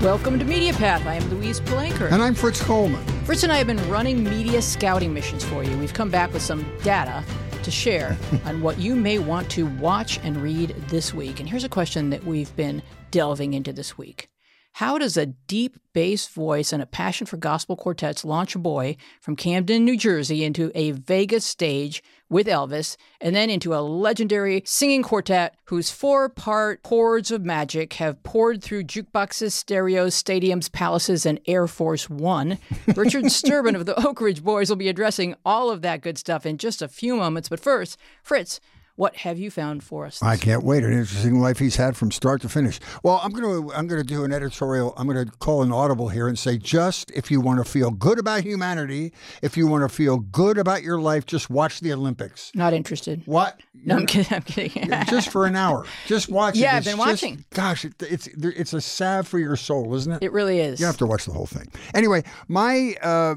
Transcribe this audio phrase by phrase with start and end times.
[0.00, 1.04] Welcome to Media Path.
[1.06, 2.10] I am Louise Palanker.
[2.10, 3.04] And I'm Fritz Coleman.
[3.24, 5.76] Fritz and I have been running media scouting missions for you.
[5.76, 7.24] We've come back with some data
[7.62, 11.40] to share on what you may want to watch and read this week.
[11.40, 14.30] And here's a question that we've been delving into this week.
[14.72, 18.96] How does a deep bass voice and a passion for gospel quartets launch a boy
[19.20, 24.62] from Camden, New Jersey into a Vegas stage with Elvis and then into a legendary
[24.64, 31.26] singing quartet whose four part chords of magic have poured through jukeboxes, stereos, stadiums, palaces,
[31.26, 32.58] and Air Force One?
[32.96, 36.46] Richard Sterban of the Oak Ridge Boys will be addressing all of that good stuff
[36.46, 37.48] in just a few moments.
[37.48, 38.60] But first, Fritz,
[39.00, 40.22] what have you found for us?
[40.22, 40.84] I can't wait.
[40.84, 42.78] An interesting life he's had from start to finish.
[43.02, 44.92] Well, I'm going to I'm going to do an editorial.
[44.98, 47.90] I'm going to call an audible here and say just if you want to feel
[47.92, 51.94] good about humanity, if you want to feel good about your life, just watch the
[51.94, 52.52] Olympics.
[52.54, 53.22] Not interested.
[53.24, 53.58] What?
[53.82, 54.36] No, I'm kidding.
[54.36, 54.90] I'm kidding.
[55.08, 55.86] just for an hour.
[56.06, 56.76] Just watch yeah, it.
[56.78, 57.44] I've been just, watching.
[57.54, 60.22] Gosh, it, it's it's a salve for your soul, isn't it?
[60.22, 60.78] It really is.
[60.78, 61.68] You have to watch the whole thing.
[61.94, 62.94] Anyway, my.
[63.00, 63.36] Uh,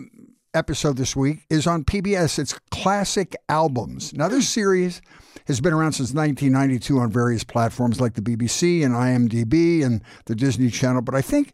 [0.55, 2.37] episode this week is on PBS.
[2.37, 4.13] It's classic albums.
[4.13, 5.01] Now, this series
[5.47, 10.35] has been around since 1992 on various platforms like the BBC and IMDb and the
[10.35, 11.53] Disney Channel, but I think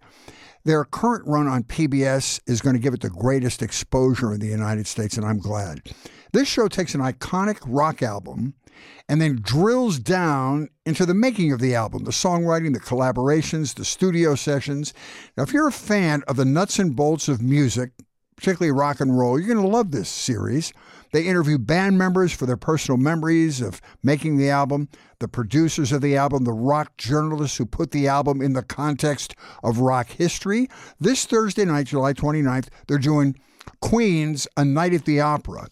[0.65, 4.47] their current run on PBS is going to give it the greatest exposure in the
[4.47, 5.81] United States, and I'm glad.
[6.33, 8.53] This show takes an iconic rock album
[9.07, 13.85] and then drills down into the making of the album, the songwriting, the collaborations, the
[13.85, 14.93] studio sessions.
[15.35, 17.91] Now, if you're a fan of the nuts and bolts of music,
[18.35, 20.71] particularly rock and roll, you're going to love this series.
[21.11, 26.01] They interview band members for their personal memories of making the album, the producers of
[26.01, 30.67] the album, the rock journalists who put the album in the context of rock history.
[30.99, 33.35] This Thursday night, July 29th, they're doing
[33.81, 35.67] Queen's A Night at the Opera.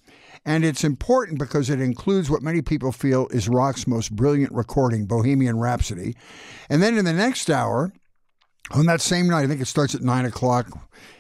[0.46, 5.06] And it's important because it includes what many people feel is rock's most brilliant recording,
[5.06, 6.16] Bohemian Rhapsody.
[6.70, 7.92] And then in the next hour,
[8.72, 10.70] on that same night, I think it starts at 9 o'clock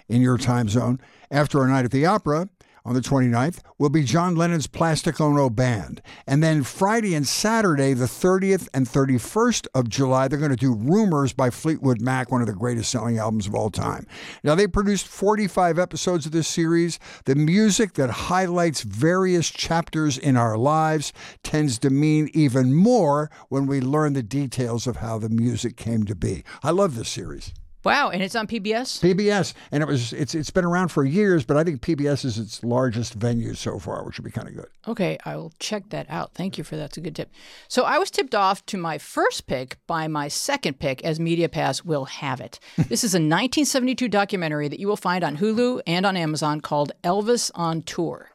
[0.08, 2.48] in your time zone, after a night at the opera
[2.88, 6.02] on the 29th will be John Lennon's Plastic Ono Band.
[6.26, 10.74] And then Friday and Saturday, the 30th and 31st of July, they're going to do
[10.74, 14.08] Rumours by Fleetwood Mac, one of the greatest selling albums of all time.
[14.42, 16.98] Now, they produced 45 episodes of this series.
[17.26, 21.12] The music that highlights various chapters in our lives
[21.44, 26.06] tends to mean even more when we learn the details of how the music came
[26.06, 26.46] to be.
[26.64, 27.52] I love this series.
[27.88, 29.00] Wow, and it's on PBS.
[29.00, 32.38] PBS, and it was it's it's been around for years, but I think PBS is
[32.38, 34.68] its largest venue so far, which would be kind of good.
[34.90, 36.34] Okay, I will check that out.
[36.34, 36.88] Thank you for that.
[36.88, 37.32] That's a good tip.
[37.70, 41.48] So I was tipped off to my first pick by my second pick, as Media
[41.48, 42.60] Path will have it.
[42.78, 46.92] this is a 1972 documentary that you will find on Hulu and on Amazon called
[47.06, 48.32] Elvis on Tour.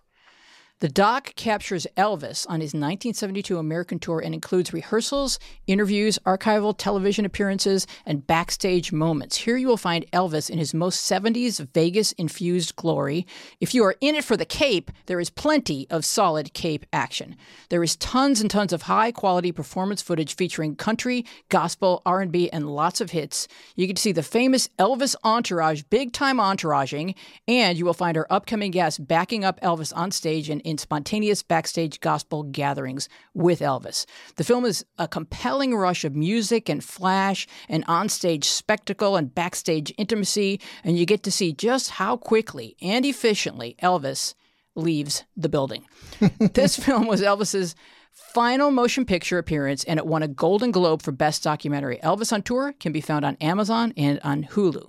[0.83, 5.39] The doc captures Elvis on his 1972 American tour and includes rehearsals,
[5.69, 9.37] interviews, archival television appearances, and backstage moments.
[9.37, 13.29] Here you will find Elvis in his most 70s Vegas infused glory.
[13.61, 17.37] If you are in it for the cape, there is plenty of solid cape action.
[17.69, 22.69] There is tons and tons of high quality performance footage featuring country, gospel, R&B, and
[22.69, 23.47] lots of hits.
[23.77, 27.15] You get to see the famous Elvis entourage, big time entouraging,
[27.47, 31.43] and you will find our upcoming guests backing up Elvis on stage and in spontaneous
[31.43, 34.07] backstage gospel gatherings with Elvis.
[34.37, 39.93] The film is a compelling rush of music and flash and onstage spectacle and backstage
[39.99, 44.35] intimacy, and you get to see just how quickly and efficiently Elvis
[44.75, 45.85] leaves the building.
[46.39, 47.75] this film was Elvis's
[48.13, 51.99] final motion picture appearance, and it won a Golden Globe for Best Documentary.
[52.03, 54.89] Elvis on Tour can be found on Amazon and on Hulu.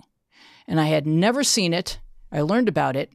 [0.66, 1.98] And I had never seen it.
[2.32, 3.12] I learned about it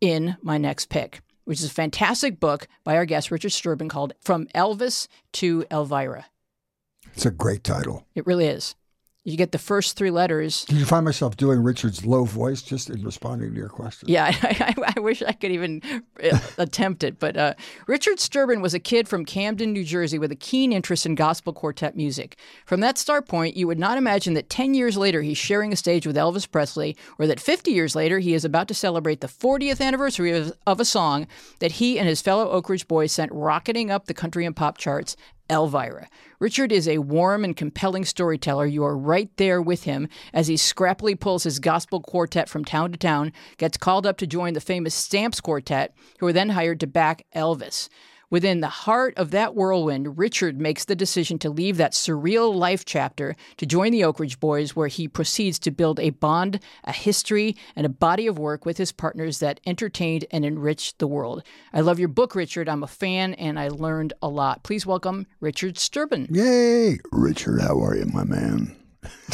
[0.00, 4.12] in my next pick which is a fantastic book by our guest, Richard Sterban, called
[4.20, 6.26] From Elvis to Elvira.
[7.14, 8.06] It's a great title.
[8.14, 8.74] It really is.
[9.24, 10.64] You get the first three letters.
[10.64, 14.08] Did you find myself doing Richard's low voice just in responding to your question?
[14.08, 15.80] Yeah, I, I, I wish I could even
[16.20, 17.20] uh, attempt it.
[17.20, 17.54] But uh,
[17.86, 21.52] Richard Sterban was a kid from Camden, New Jersey, with a keen interest in gospel
[21.52, 22.36] quartet music.
[22.66, 25.76] From that start point, you would not imagine that 10 years later he's sharing a
[25.76, 29.28] stage with Elvis Presley, or that 50 years later he is about to celebrate the
[29.28, 31.28] 40th anniversary of, of a song
[31.60, 34.78] that he and his fellow Oak Ridge boys sent rocketing up the country and pop
[34.78, 35.16] charts
[35.50, 36.08] Elvira.
[36.38, 38.66] Richard is a warm and compelling storyteller.
[38.66, 42.92] You are right there with him as he scrappily pulls his gospel quartet from town
[42.92, 46.80] to town, gets called up to join the famous Stamps Quartet, who are then hired
[46.80, 47.88] to back Elvis.
[48.32, 52.86] Within the heart of that whirlwind, Richard makes the decision to leave that surreal life
[52.86, 56.92] chapter to join the Oak Ridge Boys, where he proceeds to build a bond, a
[56.92, 61.42] history, and a body of work with his partners that entertained and enriched the world.
[61.74, 62.70] I love your book, Richard.
[62.70, 64.62] I'm a fan and I learned a lot.
[64.62, 66.34] Please welcome Richard Sterban.
[66.34, 67.00] Yay!
[67.12, 68.74] Richard, how are you, my man?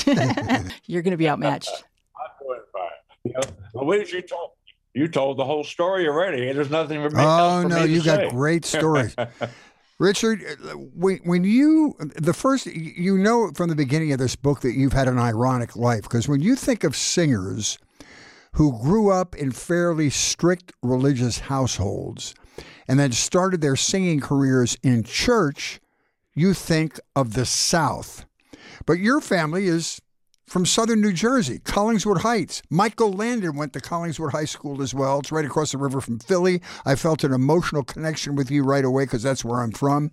[0.87, 1.71] You're going to be outmatched.
[2.17, 2.91] I'm doing fine.
[3.23, 4.51] You know, Louise, you told
[4.99, 6.53] you told the whole story already.
[6.53, 7.23] There's nothing for me.
[7.25, 8.31] Oh for no, me you got say.
[8.31, 9.15] great stories.
[9.99, 10.45] Richard,
[10.95, 14.93] when, when you the first you know from the beginning of this book that you've
[14.93, 17.79] had an ironic life because when you think of singers
[18.53, 22.35] who grew up in fairly strict religious households
[22.87, 25.81] and then started their singing careers in church,
[26.35, 28.25] you think of the South.
[28.87, 30.01] But your family is
[30.49, 32.63] from southern New Jersey, Collingswood Heights.
[32.71, 35.21] Michael Landon went to Collingswood High School as well.
[35.21, 36.61] It's right across the river from Philly.
[36.85, 40.11] I felt an emotional connection with you right away because that's where I'm from.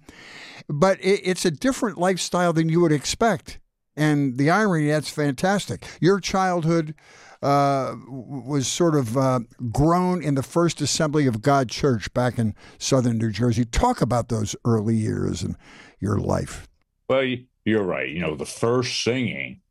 [0.67, 3.59] But it, it's a different lifestyle than you would expect.
[3.95, 5.85] And the irony, that's fantastic.
[6.01, 6.95] Your childhood
[7.41, 9.39] uh, was sort of uh,
[9.71, 13.63] grown in the First Assembly of God Church back in southern New Jersey.
[13.63, 15.55] Talk about those early years and
[15.99, 16.67] your life.
[17.07, 18.09] Well, you're right.
[18.09, 19.61] You know, the first singing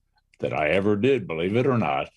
[0.44, 2.10] that I ever did, believe it or not,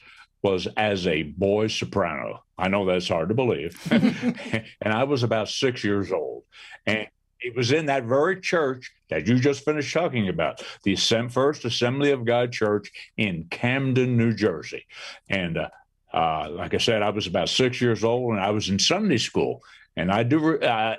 [0.44, 2.44] was as a boy soprano.
[2.58, 3.80] I know that's hard to believe.
[3.92, 6.44] and I was about six years old.
[6.86, 7.08] And
[7.40, 12.12] it was in that very church that you just finished talking about, the First Assembly
[12.12, 14.86] of God Church in Camden, New Jersey.
[15.30, 15.70] And uh,
[16.14, 19.18] uh, like I said, I was about six years old and I was in Sunday
[19.18, 19.62] school.
[19.96, 20.96] And I do, re- uh,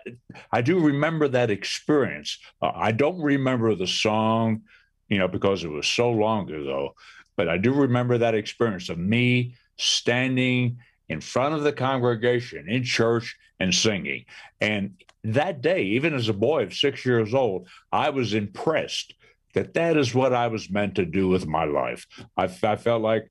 [0.51, 2.39] I do remember that experience.
[2.63, 4.63] Uh, I don't remember the song,
[5.09, 6.95] you know, because it was so long ago.
[7.39, 12.83] But I do remember that experience of me standing in front of the congregation in
[12.83, 14.25] church and singing.
[14.61, 19.15] And that day, even as a boy of six years old, I was impressed
[19.55, 22.09] that that is what I was meant to do with my life.
[22.37, 23.31] I, I felt like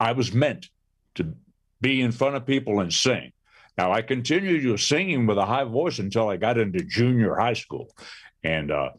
[0.00, 0.70] I was meant
[1.16, 1.34] to
[1.82, 3.30] be in front of people and sing.
[3.76, 7.52] Now, I continued to singing with a high voice until I got into junior high
[7.52, 7.90] school.
[8.42, 8.90] And uh,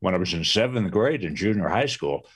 [0.00, 2.26] when I was in seventh grade in junior high school,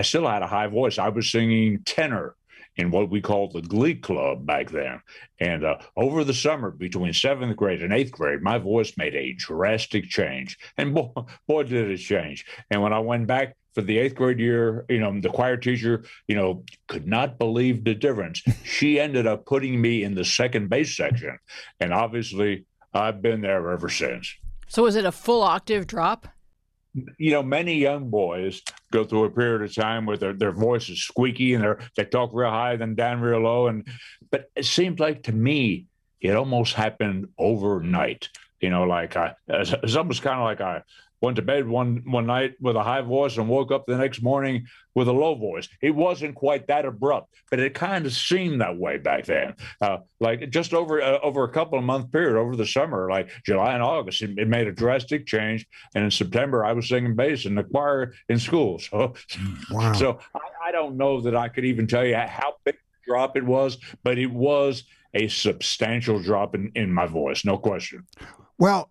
[0.00, 0.98] I still had a high voice.
[0.98, 2.34] I was singing tenor
[2.74, 5.02] in what we called the Glee Club back then.
[5.38, 9.34] And uh, over the summer, between seventh grade and eighth grade, my voice made a
[9.34, 10.56] drastic change.
[10.78, 11.12] And boy,
[11.46, 12.46] boy, did it change.
[12.70, 16.06] And when I went back for the eighth grade year, you know, the choir teacher,
[16.26, 18.42] you know, could not believe the difference.
[18.64, 21.38] she ended up putting me in the second bass section.
[21.78, 22.64] And obviously,
[22.94, 24.34] I've been there ever since
[24.66, 26.26] So was it a full octave drop?
[27.18, 30.88] You know, many young boys go through a period of time where their, their voice
[30.88, 33.68] is squeaky and they're, they talk real high, then down real low.
[33.68, 33.86] And
[34.30, 35.86] but it seems like to me,
[36.20, 38.28] it almost happened overnight.
[38.60, 40.82] You know, like I, it's almost kind of like I
[41.20, 44.22] went to bed one one night with a high voice and woke up the next
[44.22, 45.68] morning with a low voice.
[45.82, 49.54] It wasn't quite that abrupt, but it kind of seemed that way back then.
[49.80, 53.30] Uh, like just over uh, over a couple of month period over the summer, like
[53.44, 55.66] July and August, it, it, made a drastic change.
[55.94, 58.80] And in September, I was singing bass in the choir in school.
[58.90, 59.14] So,
[59.70, 59.92] wow.
[59.92, 63.36] so I, I don't know that I could even tell you how big the drop
[63.36, 64.84] it was, but it was
[65.14, 68.06] a substantial drop in, in my voice, no question.
[68.58, 68.90] Well,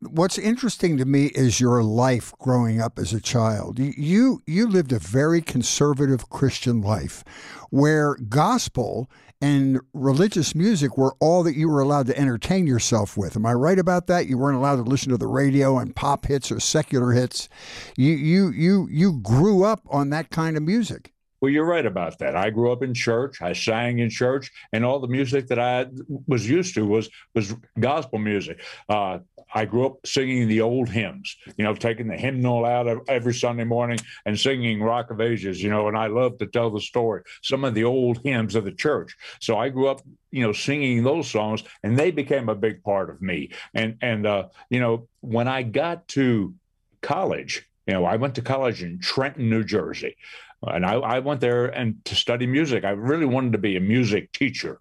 [0.00, 3.78] what's interesting to me is your life growing up as a child.
[3.78, 7.24] You you lived a very conservative Christian life
[7.70, 9.10] where gospel
[9.40, 13.36] and religious music were all that you were allowed to entertain yourself with.
[13.36, 14.28] Am I right about that?
[14.28, 17.48] You weren't allowed to listen to the radio and pop hits or secular hits.
[17.96, 21.12] You you you you grew up on that kind of music.
[21.42, 22.36] Well, you're right about that.
[22.36, 23.42] I grew up in church.
[23.42, 25.86] I sang in church, and all the music that I
[26.28, 28.62] was used to was was gospel music.
[28.88, 29.18] Uh,
[29.54, 33.34] I grew up singing the old hymns, you know, taking the hymnal out of every
[33.34, 36.80] Sunday morning and singing Rock of Ages, you know, and I love to tell the
[36.80, 39.16] story, some of the old hymns of the church.
[39.40, 43.10] So I grew up, you know, singing those songs, and they became a big part
[43.10, 43.50] of me.
[43.74, 46.54] And and uh, you know, when I got to
[47.00, 50.16] college, you know, I went to college in Trenton, New Jersey
[50.64, 52.84] and I, I, went there and to study music.
[52.84, 54.80] I really wanted to be a music teacher.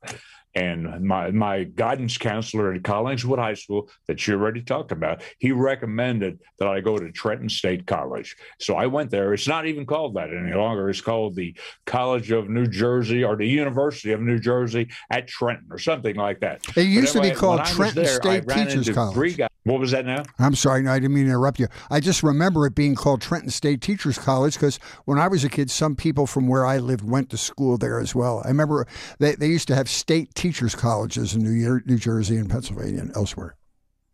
[0.53, 5.51] And my my guidance counselor at Collingswood High School that you already talked about, he
[5.51, 8.35] recommended that I go to Trenton State College.
[8.59, 9.33] So I went there.
[9.33, 10.89] It's not even called that any longer.
[10.89, 11.55] It's called the
[11.85, 16.41] College of New Jersey or the University of New Jersey at Trenton or something like
[16.41, 16.61] that.
[16.75, 19.37] It used anyway, to be called Trenton there, State Teachers College.
[19.37, 19.49] Guys.
[19.63, 20.23] What was that now?
[20.39, 21.67] I'm sorry, no, I didn't mean to interrupt you.
[21.91, 25.49] I just remember it being called Trenton State Teachers College because when I was a
[25.49, 28.41] kid, some people from where I lived went to school there as well.
[28.43, 28.87] I remember
[29.19, 32.99] they, they used to have state teachers colleges in New York, New Jersey, and Pennsylvania
[32.99, 33.55] and elsewhere.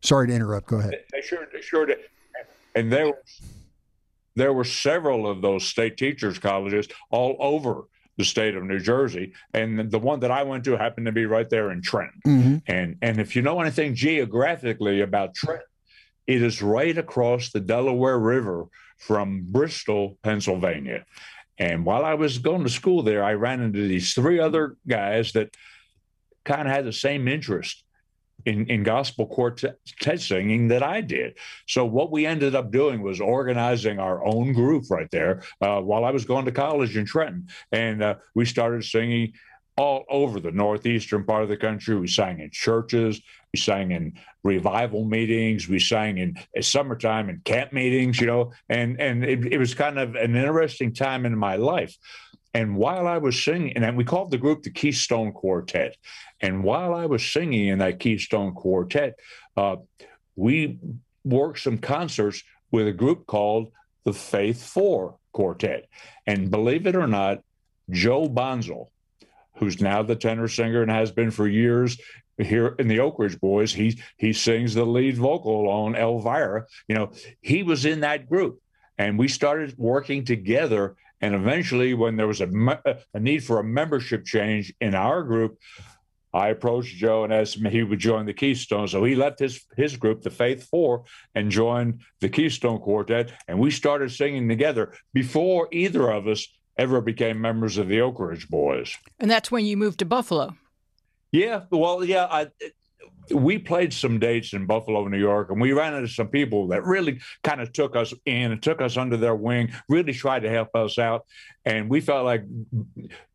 [0.01, 0.67] Sorry to interrupt.
[0.67, 1.05] Go ahead.
[1.13, 2.00] They sure, sure did.
[2.75, 3.13] And there,
[4.36, 7.84] there were several of those state teachers colleges all over
[8.17, 11.25] the state of New Jersey, and the one that I went to happened to be
[11.25, 12.12] right there in Trent.
[12.25, 12.57] Mm-hmm.
[12.67, 15.62] And and if you know anything geographically about Trent,
[16.25, 18.65] it is right across the Delaware River
[18.98, 21.05] from Bristol, Pennsylvania.
[21.60, 25.31] And while I was going to school there, I ran into these three other guys
[25.34, 25.55] that
[26.48, 27.84] kind of had the same interest
[28.46, 29.77] in, in gospel quartet
[30.18, 31.38] singing that I did.
[31.68, 36.06] So what we ended up doing was organizing our own group right there uh, while
[36.06, 39.34] I was going to college in Trenton, and uh, we started singing
[39.77, 41.96] all over the northeastern part of the country.
[41.96, 43.22] We sang in churches,
[43.54, 44.13] we sang in
[44.44, 49.46] revival meetings, we sang in uh, summertime and camp meetings, you know, and and it,
[49.54, 51.96] it was kind of an interesting time in my life.
[52.57, 55.95] And while I was singing, and we called the group the Keystone Quartet.
[56.41, 59.13] And while I was singing in that Keystone Quartet,
[59.55, 59.75] uh,
[60.35, 60.79] we
[61.23, 63.71] worked some concerts with a group called
[64.05, 65.87] the Faith Four Quartet.
[66.25, 67.43] And believe it or not,
[67.91, 68.89] Joe Bonsall,
[69.57, 71.95] who's now the tenor singer and has been for years
[72.39, 76.65] here in the Oak Ridge Boys, he he sings the lead vocal on Elvira.
[76.87, 78.59] You know, he was in that group,
[78.97, 80.95] and we started working together.
[81.21, 82.47] And eventually, when there was a,
[83.13, 85.57] a need for a membership change in our group,
[86.33, 88.88] I approached Joe and asked him if he would join the Keystone.
[88.88, 93.31] So he left his his group, the Faith Four, and joined the Keystone Quartet.
[93.47, 96.47] And we started singing together before either of us
[96.77, 98.95] ever became members of the Oak Ridge Boys.
[99.19, 100.55] And that's when you moved to Buffalo.
[101.31, 102.47] Yeah, well, yeah, I,
[103.32, 106.84] we played some dates in Buffalo, New York, and we ran into some people that
[106.84, 110.50] really kind of took us in and took us under their wing, really tried to
[110.50, 111.25] help us out.
[111.66, 112.44] And we felt like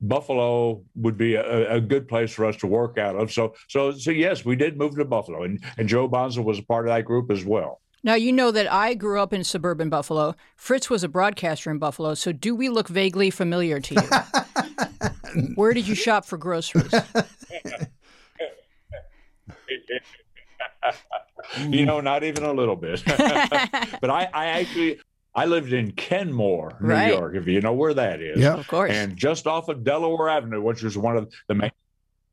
[0.01, 3.33] Buffalo would be a, a good place for us to work out of.
[3.33, 6.63] So, so, so yes, we did move to Buffalo, and, and Joe Bonsall was a
[6.63, 7.81] part of that group as well.
[8.05, 10.35] Now, you know that I grew up in suburban Buffalo.
[10.57, 12.15] Fritz was a broadcaster in Buffalo.
[12.15, 15.51] So, do we look vaguely familiar to you?
[15.55, 16.93] Where did you shop for groceries?
[21.69, 23.03] you know, not even a little bit.
[23.07, 25.01] but I, I actually
[25.35, 27.13] I lived in Kenmore, New Right.
[27.13, 28.39] York, if you know where that is.
[28.39, 28.55] Yeah.
[28.55, 28.93] Of course.
[28.93, 31.71] And just off of Delaware Avenue, which is one of the main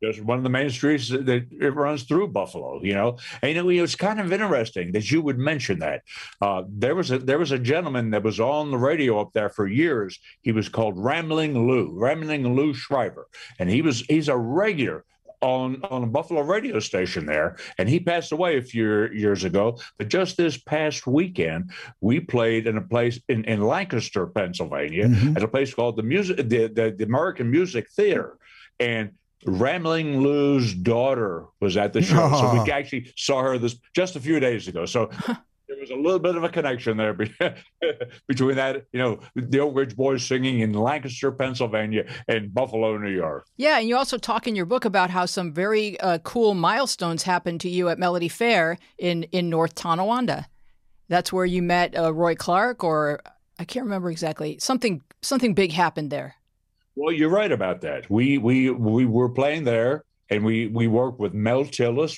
[0.01, 3.17] just one of the main streets that, that it runs through Buffalo, you know.
[3.41, 6.03] And you know, it was kind of interesting that you would mention that.
[6.41, 9.50] Uh, there was a there was a gentleman that was on the radio up there
[9.50, 10.19] for years.
[10.41, 13.27] He was called Rambling Lou, Rambling Lou Shriver,
[13.60, 15.03] and he was he's a regular
[15.41, 19.77] on on a Buffalo radio station there, and he passed away a few years ago.
[19.98, 25.36] But just this past weekend, we played in a place in, in Lancaster, Pennsylvania, Mhm.
[25.38, 28.38] at a place called the music the, the, the American Music Theater,
[28.79, 29.12] and
[29.46, 34.19] Rambling Lou's daughter was at the show, so we actually saw her this just a
[34.19, 34.86] few days ago.
[34.86, 35.10] So.
[35.70, 37.14] There was a little bit of a connection there
[38.28, 43.12] between that, you know, the Oak Ridge Boys singing in Lancaster, Pennsylvania, and Buffalo, New
[43.12, 43.46] York.
[43.56, 47.22] Yeah, and you also talk in your book about how some very uh, cool milestones
[47.22, 50.48] happened to you at Melody Fair in, in North Tonawanda.
[51.08, 53.22] That's where you met uh, Roy Clark, or
[53.60, 54.58] I can't remember exactly.
[54.60, 56.36] Something something big happened there.
[56.96, 58.10] Well, you're right about that.
[58.10, 62.18] We we we were playing there, and we we worked with Mel Tillis.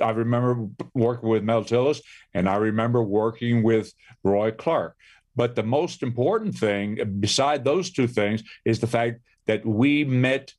[0.00, 2.00] I remember working with Mel Tillis,
[2.32, 4.96] and I remember working with Roy Clark.
[5.36, 10.52] But the most important thing, beside those two things, is the fact that we met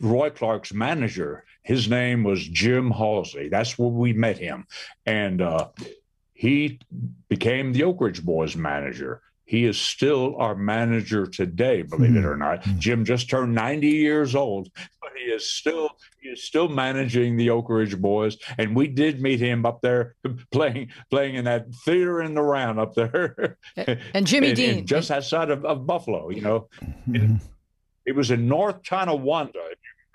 [0.00, 1.44] Roy Clark's manager.
[1.62, 3.48] His name was Jim Halsey.
[3.48, 4.66] That's where we met him,
[5.06, 5.68] and uh,
[6.32, 6.80] he
[7.28, 9.22] became the Oak Ridge Boys manager.
[9.44, 12.62] He is still our manager today, believe it or not.
[12.78, 14.68] Jim just turned 90 years old,
[15.00, 18.38] but he is still he is still managing the Oak Ridge Boys.
[18.56, 20.14] And we did meet him up there
[20.52, 23.58] playing playing in that theater in the round up there.
[24.14, 24.86] And Jimmy in- in Dean.
[24.86, 26.68] just outside of, of Buffalo, you know.
[27.08, 27.40] Mhm.
[28.06, 29.58] It was in North Tonawanda,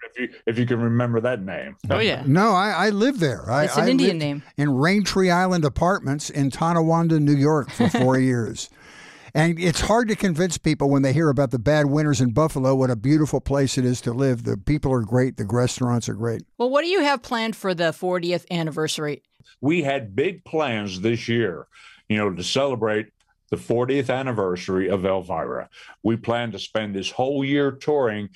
[0.10, 1.76] if you if you can remember that name.
[1.90, 3.50] oh yeah, No, I, I live there.
[3.52, 4.44] I, it's an I Indian name.
[4.58, 8.70] in Raintree Island Apartments in Tonawanda, New York for four years.
[9.38, 12.74] And it's hard to convince people when they hear about the bad winters in Buffalo
[12.74, 14.44] what a beautiful place it is to live.
[14.44, 16.42] The people are great, the restaurants are great.
[16.58, 19.22] Well, what do you have planned for the 40th anniversary?
[19.62, 21.68] we had big plans this year,
[22.08, 23.08] you know, to celebrate
[23.50, 25.70] the 40th anniversary of Elvira.
[26.04, 28.30] We plan to spend this whole year touring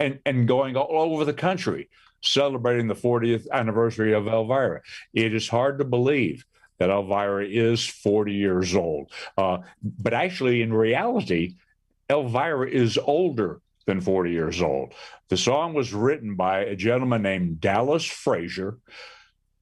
[0.00, 1.88] and, and going all over the country
[2.20, 4.80] celebrating the 40th anniversary of Elvira.
[5.14, 6.44] It is hard to believe
[6.78, 9.10] that Elvira is 40 years old.
[9.36, 11.56] Uh, but actually, in reality,
[12.10, 14.94] Elvira is older than 40 years old.
[15.28, 18.78] The song was written by a gentleman named Dallas Frazier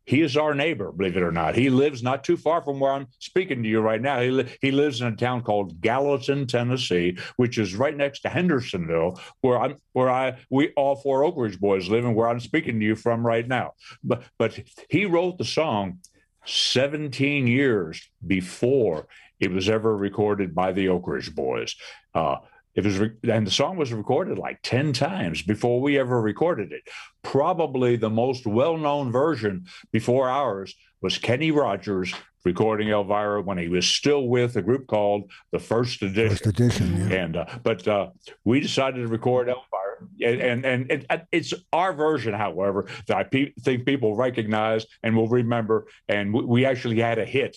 [0.07, 1.57] he is our neighbor, believe it or not.
[1.57, 4.21] He lives not too far from where I'm speaking to you right now.
[4.21, 8.29] He, li- he lives in a town called Gallatin, Tennessee, which is right next to
[8.29, 12.39] Hendersonville, where I'm, where I, we all four Oak Ridge boys live, and where I'm
[12.39, 13.73] speaking to you from right now.
[14.05, 14.59] But, but
[14.89, 15.99] he wrote the song
[16.47, 19.09] 17 years before
[19.41, 21.77] it was ever recorded by the Oak Ridge boys.
[22.15, 22.37] Uh,
[22.75, 26.73] it was, re- and the song was recorded like 10 times before we ever recorded
[26.73, 26.83] it.
[27.23, 30.75] Probably the most well known version before ours
[31.07, 32.13] was Kenny Rogers
[32.45, 36.31] recording Elvira when he was still with a group called the First Edition.
[36.31, 37.17] First edition, yeah.
[37.17, 38.09] And uh, but uh,
[38.45, 43.23] we decided to record Elvira, and and, and it, it's our version, however, that I
[43.23, 45.87] pe- think people recognize and will remember.
[46.09, 47.57] And we, we actually had a hit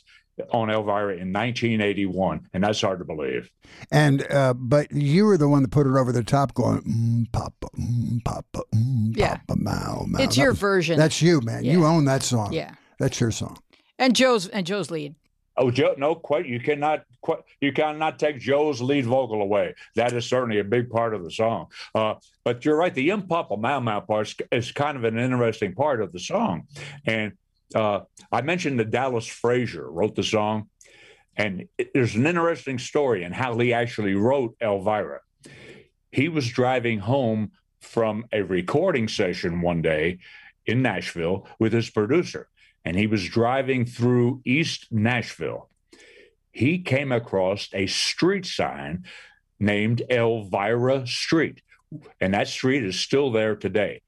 [0.51, 3.49] on Elvira in 1981, and that's hard to believe.
[3.91, 7.31] And uh, but you were the one that put it over the top, going mm,
[7.31, 9.37] Papa, mm, Papa, mm, Yeah.
[9.47, 10.19] Papa, Mao, Mao.
[10.23, 10.99] It's That your was- version.
[10.99, 11.63] That's you, man.
[11.65, 12.53] You own that song.
[12.53, 12.75] yeah.
[12.99, 13.57] That's your song.
[13.97, 15.15] And Joe's and Joe's lead.
[15.57, 16.45] Oh, Joe, no, quite.
[16.45, 19.75] You cannot, quite, you cannot take Joe's lead vocal away.
[19.95, 21.67] That is certainly a big part of the song.
[21.93, 22.15] Uh,
[22.45, 22.93] but you're right.
[22.93, 26.67] The Impapa Mau Mau part is- is kind of an interesting part of the song.
[27.05, 27.33] And
[27.75, 28.01] uh,
[28.31, 30.69] I mentioned that Dallas Frazier wrote the song,
[31.35, 35.19] and it, there's an interesting story in how he actually wrote Elvira.
[36.11, 37.51] He was driving home
[37.81, 40.19] from a recording session one day
[40.65, 42.48] in Nashville with his producer
[42.85, 45.69] and he was driving through East Nashville.
[46.51, 49.05] He came across a street sign
[49.59, 51.61] named Elvira Street,
[52.19, 54.01] and that street is still there today.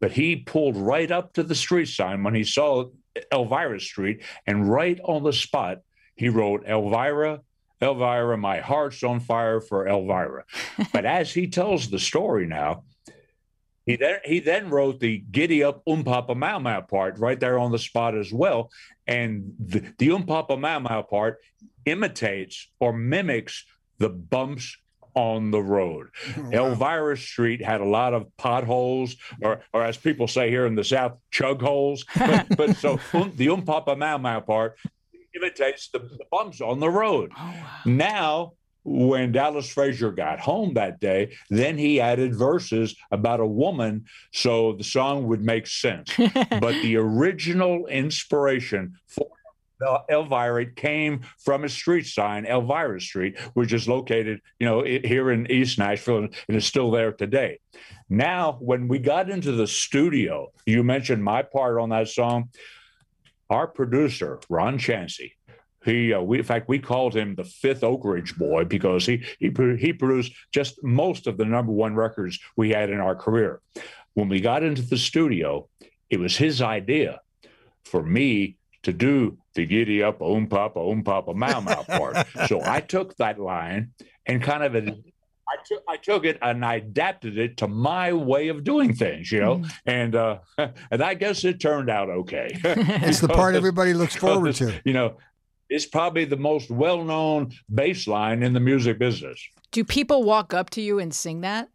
[0.00, 2.86] But he pulled right up to the street sign when he saw
[3.32, 5.78] Elvira Street, and right on the spot,
[6.14, 7.40] he wrote Elvira.
[7.80, 10.44] Elvira, my heart's on fire for Elvira.
[10.92, 12.84] but as he tells the story now,
[13.86, 17.70] he then he then wrote the giddy up umpapa mau mau part right there on
[17.70, 18.70] the spot as well.
[19.06, 21.38] And the, the umpapa mau mau part
[21.84, 23.64] imitates or mimics
[23.98, 24.76] the bumps
[25.14, 26.08] on the road.
[26.36, 30.74] Oh, Elvira Street had a lot of potholes, or or as people say here in
[30.74, 32.04] the South, chug holes.
[32.16, 34.78] But, but so um, the umpapa mau mau part
[35.34, 37.32] imitates the, the bumps on the road.
[37.38, 38.52] Oh, now,
[38.86, 44.74] when Dallas Frazier got home that day, then he added verses about a woman so
[44.74, 46.14] the song would make sense.
[46.16, 49.26] but the original inspiration for
[50.08, 55.50] Elvira came from a street sign, Elvira Street, which is located, you know, here in
[55.50, 57.58] East Nashville and is still there today.
[58.08, 62.50] Now, when we got into the studio, you mentioned my part on that song.
[63.50, 65.34] Our producer, Ron Chancey,
[65.86, 69.24] he, uh, we, in fact, we called him the fifth Oak Ridge boy because he
[69.38, 73.60] he he produced just most of the number one records we had in our career.
[74.14, 75.68] When we got into the studio,
[76.10, 77.20] it was his idea
[77.84, 82.26] for me to do the giddy up, oom papa, oom papa, mau mau part.
[82.46, 83.92] so I took that line
[84.26, 84.74] and kind of.
[85.48, 89.30] I took I took it and I adapted it to my way of doing things,
[89.30, 90.38] you know, and uh,
[90.90, 92.50] and I guess it turned out okay.
[92.64, 94.80] It's the part everybody looks forward to.
[94.84, 95.18] You know,
[95.68, 99.40] it's probably the most well-known bass line in the music business.
[99.72, 101.68] Do people walk up to you and sing that?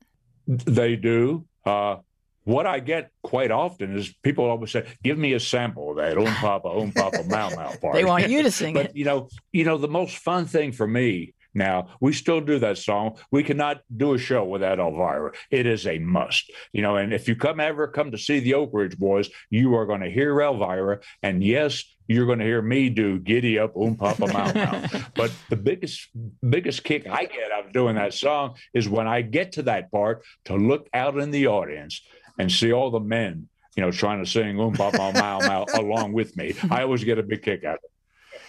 [0.48, 1.46] They do.
[1.66, 1.98] Uh,
[2.44, 6.18] what I get quite often is people always say, "Give me a sample of that
[6.18, 8.96] Om Papa Om Papa Mau Mau part." They want you to sing but it.
[8.96, 12.78] you know, you know, the most fun thing for me now, we still do that
[12.78, 13.18] song.
[13.30, 15.34] We cannot do a show without Elvira.
[15.50, 16.96] It is a must, you know.
[16.96, 20.02] And if you come ever come to see the Oak Ridge Boys, you are going
[20.02, 24.28] to hear Elvira, and yes, you're going to hear me do "Giddy Up, Oom Papa
[24.28, 26.10] Mau Mau." but the biggest
[26.48, 29.92] biggest kick I get out of doing that song is when I get to that
[29.92, 32.02] part to look out in the audience
[32.38, 36.14] and see all the men, you know, trying to sing "Oom Papa Mau Mau" along
[36.14, 36.54] with me.
[36.70, 37.91] I always get a big kick out of it.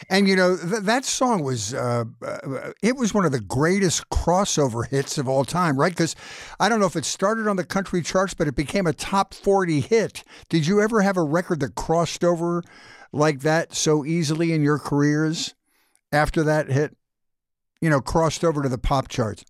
[0.08, 4.08] And you know th- that song was uh, uh, it was one of the greatest
[4.10, 5.92] crossover hits of all time, right?
[5.92, 6.16] Because
[6.60, 9.34] I don't know if it started on the country charts, but it became a top
[9.34, 10.24] forty hit.
[10.48, 12.62] Did you ever have a record that crossed over
[13.12, 15.54] like that so easily in your careers
[16.12, 16.96] after that hit?
[17.80, 19.44] You know, crossed over to the pop charts.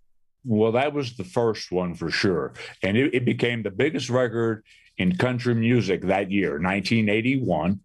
[0.44, 2.54] Well, that was the first one for sure.
[2.82, 4.64] And it, it became the biggest record
[4.98, 7.80] in country music that year, 1981.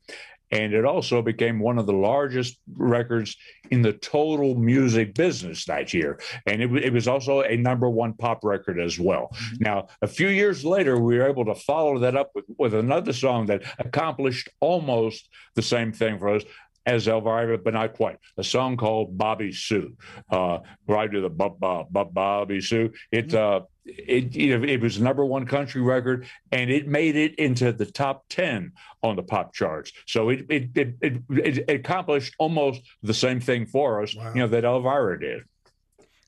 [0.52, 3.36] And it also became one of the largest records
[3.70, 6.20] in the total music business that year.
[6.46, 9.30] And it, it was also a number one pop record as well.
[9.34, 9.64] Mm-hmm.
[9.64, 13.14] Now, a few years later, we were able to follow that up with, with another
[13.14, 16.44] song that accomplished almost the same thing for us
[16.88, 18.18] as Elvira, but not quite.
[18.38, 19.96] A song called Bobbie Sue,
[20.32, 22.94] uh, where I do the bub, bub, bub, Bobbie Sue.
[23.12, 27.36] It, uh, it, you know, it was number one country record and it made it
[27.36, 28.72] into the top 10
[29.04, 29.92] on the pop charts.
[30.08, 34.32] So it, it, it, it, it accomplished almost the same thing for us, wow.
[34.34, 35.44] you know, that Elvira did.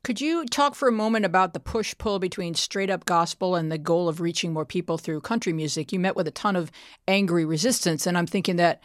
[0.04, 3.72] Could you talk for a moment about the push pull between straight up gospel and
[3.72, 5.92] the goal of reaching more people through country music?
[5.92, 6.72] You met with a ton of
[7.08, 8.82] angry resistance, and I'm thinking that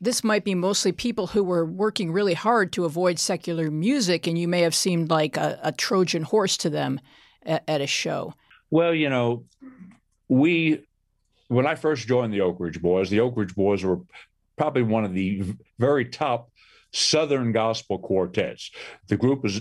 [0.00, 4.38] this might be mostly people who were working really hard to avoid secular music, and
[4.38, 7.00] you may have seemed like a, a Trojan horse to them
[7.44, 8.34] at, at a show.
[8.70, 9.44] Well, you know,
[10.28, 10.84] we
[11.48, 14.00] when I first joined the Oak Ridge Boys, the Oak Ridge Boys were
[14.56, 16.50] probably one of the very top
[16.92, 18.70] Southern gospel quartets.
[19.08, 19.60] The group was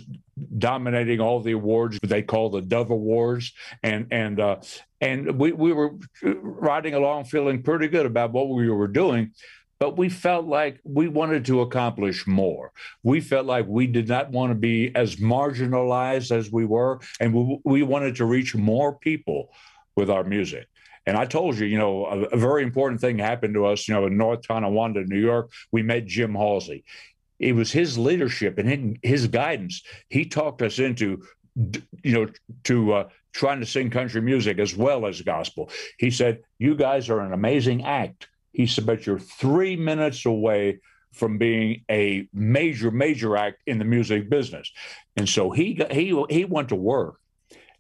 [0.58, 4.58] dominating all the awards they call the Dove Awards, and and uh,
[5.02, 9.32] and we we were riding along feeling pretty good about what we were doing.
[9.80, 12.72] But we felt like we wanted to accomplish more.
[13.04, 17.34] We felt like we did not want to be as marginalized as we were, and
[17.34, 19.50] we, we wanted to reach more people
[19.96, 20.68] with our music.
[21.06, 23.94] And I told you, you know, a, a, very important thing happened to us, you
[23.94, 25.52] know, in North Tonawanda, New York.
[25.72, 26.84] We met Jim Halsey
[27.40, 29.84] it was his leadership and his guidance.
[30.10, 31.24] He talked us into,
[31.56, 32.28] you know,
[32.66, 35.70] to uh, trying to sing country music as well as gospel.
[35.98, 40.80] He said, "You guys are an amazing act." He said, "But you're three minutes away."
[41.14, 44.72] From being a major, major act in the music business,
[45.16, 47.16] and so he got, he he went to work,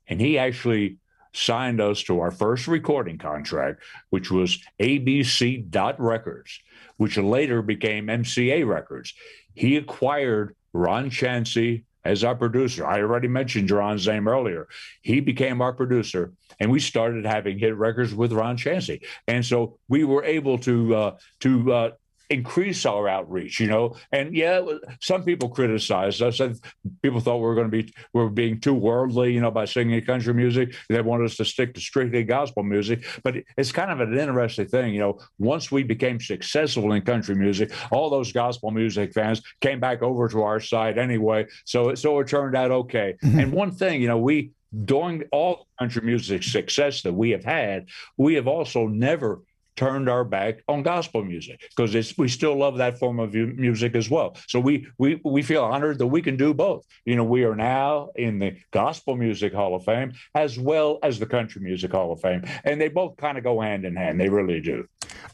[0.07, 0.97] and he actually
[1.33, 6.59] signed us to our first recording contract, which was ABC Dot Records,
[6.95, 9.13] which later became MCA Records
[9.57, 12.87] he acquired Ron Chancey as our producer.
[12.87, 14.67] I already mentioned Ron's name earlier.
[15.01, 19.01] He became our producer, and we started having hit records with Ron Chancey.
[19.27, 21.91] And so we were able to uh, to uh,
[22.29, 23.95] increase our outreach, you know.
[24.11, 24.61] And yeah,
[24.99, 26.39] some people criticized us.
[26.39, 26.59] And
[27.01, 29.65] people thought we were going to be we were being too worldly, you know, by
[29.65, 30.75] singing country music.
[30.89, 33.05] They wanted us to stick to strictly gospel music.
[33.23, 35.19] But it's kind of an interesting thing, you know.
[35.39, 40.27] Once we became successful in country music, all those gospel music fans came back over
[40.29, 41.45] to our side anyway.
[41.65, 43.15] So so it turned out okay.
[43.23, 43.39] Mm-hmm.
[43.39, 44.51] And one thing, you know, we
[44.85, 47.87] during all country music success that we have had,
[48.17, 49.41] we have also never
[49.77, 54.09] turned our back on gospel music because we still love that form of music as
[54.09, 54.35] well.
[54.47, 56.85] So we we we feel honored that we can do both.
[57.05, 61.19] You know, we are now in the Gospel Music Hall of Fame as well as
[61.19, 64.19] the Country Music Hall of Fame, and they both kind of go hand in hand.
[64.19, 64.87] They really do.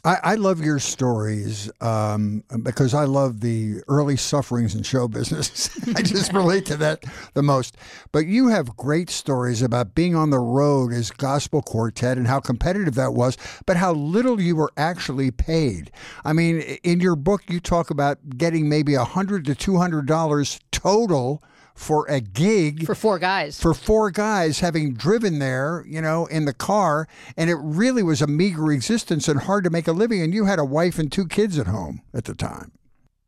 [0.04, 5.70] I, I love your stories um, because I love the early sufferings in show business.
[5.96, 7.76] I just relate to that the most.
[8.12, 12.40] But you have great stories about being on the road as gospel quartet and how
[12.40, 15.90] competitive that was, but how little you were actually paid.
[16.24, 20.06] I mean, in your book, you talk about getting maybe a hundred to two hundred
[20.06, 21.42] dollars total
[21.74, 23.60] for a gig for four guys.
[23.60, 28.22] For four guys having driven there, you know, in the car, and it really was
[28.22, 30.22] a meager existence and hard to make a living.
[30.22, 32.72] And you had a wife and two kids at home at the time.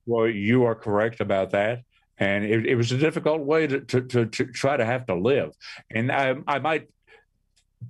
[0.07, 1.83] Well, you are correct about that.
[2.19, 5.15] And it, it was a difficult way to, to, to, to, try to have to
[5.15, 5.53] live.
[5.91, 6.89] And I, I might,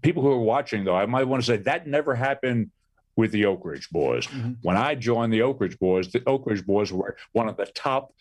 [0.02, 2.70] people who are watching though, I might want to say that never happened
[3.14, 4.26] with the Oak Ridge Boys.
[4.26, 4.52] Mm-hmm.
[4.62, 7.66] When I joined the Oak Ridge Boys, the Oak Ridge Boys were one of the
[7.66, 8.12] top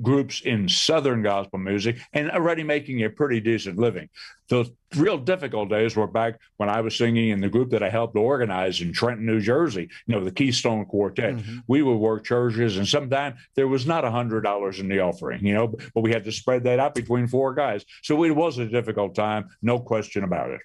[0.00, 4.08] groups in Southern gospel music and already making a pretty decent living.
[4.48, 7.88] The real difficult days were back when I was singing in the group that I
[7.88, 11.36] helped organize in Trenton, New Jersey, you know, the Keystone Quartet.
[11.36, 11.58] Mm-hmm.
[11.68, 15.44] We would work churches and sometimes there was not a hundred dollars in the offering,
[15.46, 17.84] you know, but we had to spread that out between four guys.
[18.02, 20.60] So it was a difficult time, no question about it.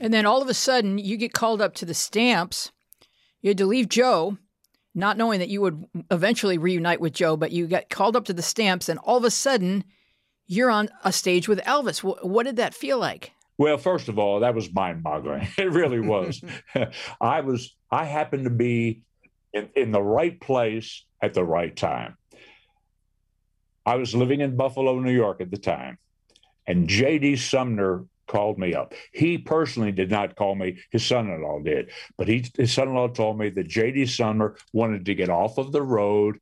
[0.00, 2.72] And then all of a sudden you get called up to the stamps.
[3.40, 4.38] You had to leave Joe
[4.94, 8.32] not knowing that you would eventually reunite with Joe, but you got called up to
[8.32, 9.84] the stamps, and all of a sudden,
[10.46, 11.98] you're on a stage with Elvis.
[11.98, 13.32] what did that feel like?
[13.58, 15.48] Well, first of all, that was mind-boggling.
[15.58, 16.42] It really was.
[17.20, 17.74] I was.
[17.90, 19.02] I happened to be
[19.52, 22.16] in, in the right place at the right time.
[23.84, 25.98] I was living in Buffalo, New York at the time,
[26.66, 27.36] and J.D.
[27.36, 28.94] Sumner called me up.
[29.12, 31.90] He personally did not call me, his son in law did.
[32.16, 34.06] But he, his son in law told me that J.D.
[34.06, 36.38] Sumner wanted to get off of the road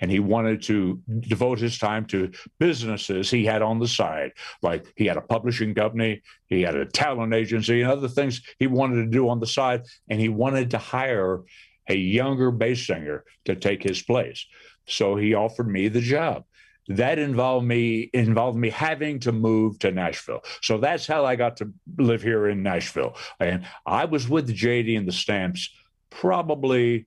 [0.00, 4.32] and he wanted to devote his time to businesses he had on the side.
[4.62, 8.66] Like he had a publishing company, he had a talent agency, and other things he
[8.66, 9.82] wanted to do on the side.
[10.08, 11.40] And he wanted to hire
[11.88, 14.46] a younger bass singer to take his place.
[14.86, 16.44] So he offered me the job
[16.90, 20.42] that involved me involved me having to move to Nashville.
[20.62, 23.16] So that's how I got to live here in Nashville.
[23.38, 25.70] And I was with JD and the Stamps
[26.10, 27.06] probably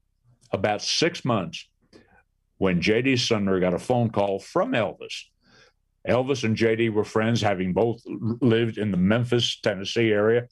[0.51, 1.67] about six months
[2.57, 5.25] when JD Sumner got a phone call from Elvis
[6.07, 10.47] Elvis and JD were friends, having both lived in the Memphis, Tennessee area.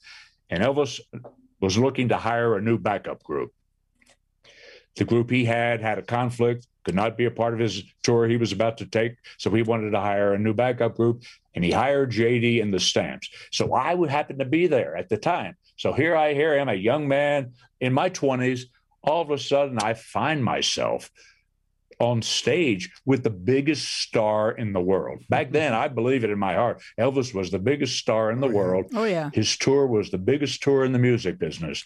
[0.48, 1.00] And Elvis
[1.60, 3.52] was looking to hire a new backup group.
[4.96, 8.26] The group he had had a conflict, could not be a part of his tour
[8.26, 9.16] he was about to take.
[9.38, 12.80] So he wanted to hire a new backup group and he hired JD and the
[12.80, 13.28] Stamps.
[13.50, 15.56] So I would happen to be there at the time.
[15.76, 18.62] So here I hear him, a young man in my 20s.
[19.02, 21.10] All of a sudden, I find myself
[21.98, 25.22] on stage with the biggest star in the world.
[25.28, 25.54] Back mm-hmm.
[25.54, 26.82] then, I believe it in my heart.
[26.98, 28.86] Elvis was the biggest star in the oh, world.
[28.94, 29.30] Oh, yeah.
[29.32, 31.84] His tour was the biggest tour in the music business.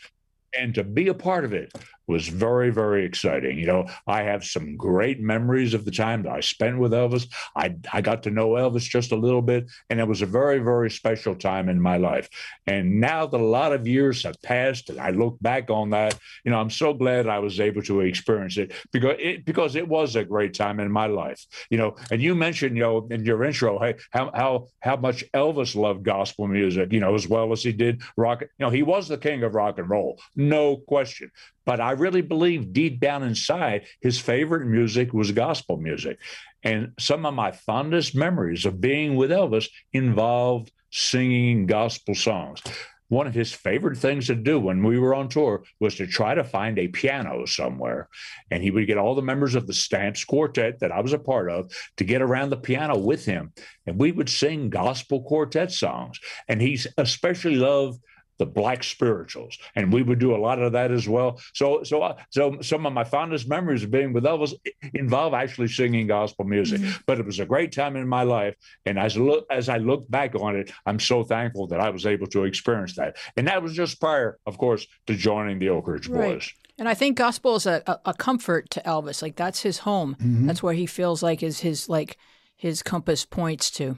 [0.58, 1.72] And to be a part of it
[2.06, 3.58] was very, very exciting.
[3.58, 7.26] You know, I have some great memories of the time that I spent with Elvis.
[7.56, 10.58] I, I got to know Elvis just a little bit, and it was a very,
[10.58, 12.28] very special time in my life.
[12.66, 16.16] And now that a lot of years have passed, and I look back on that,
[16.44, 19.88] you know, I'm so glad I was able to experience it because it because it
[19.88, 21.44] was a great time in my life.
[21.70, 25.24] You know, and you mentioned, you know, in your intro, hey, how how how much
[25.32, 28.42] Elvis loved gospel music, you know, as well as he did rock.
[28.42, 31.30] You know, he was the king of rock and roll, no question.
[31.64, 36.18] But I really believe deep down inside, his favorite music was gospel music.
[36.62, 42.62] And some of my fondest memories of being with Elvis involved singing gospel songs.
[43.08, 46.34] One of his favorite things to do when we were on tour was to try
[46.34, 48.08] to find a piano somewhere.
[48.50, 51.18] And he would get all the members of the Stamps Quartet that I was a
[51.18, 53.52] part of to get around the piano with him.
[53.86, 56.18] And we would sing gospel quartet songs.
[56.48, 58.00] And he especially loved
[58.38, 61.40] the black spirituals, and we would do a lot of that as well.
[61.54, 64.54] So, so, uh, so some of my fondest memories of being with Elvis
[64.94, 66.80] involve actually singing gospel music.
[66.80, 67.00] Mm-hmm.
[67.06, 70.08] But it was a great time in my life, and as look as I look
[70.10, 73.16] back on it, I'm so thankful that I was able to experience that.
[73.36, 76.34] And that was just prior, of course, to joining the Oak Ridge right.
[76.34, 76.52] Boys.
[76.78, 79.22] And I think gospel is a, a, a, comfort to Elvis.
[79.22, 80.14] Like that's his home.
[80.20, 80.46] Mm-hmm.
[80.46, 82.18] That's where he feels like is his like
[82.54, 83.96] his compass points to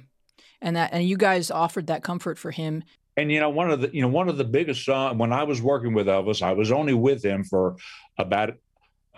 [0.61, 2.83] and that and you guys offered that comfort for him
[3.18, 5.42] and you know, one of the you know one of the biggest songs when I
[5.42, 7.76] was working with Elvis, I was only with him for
[8.16, 8.54] about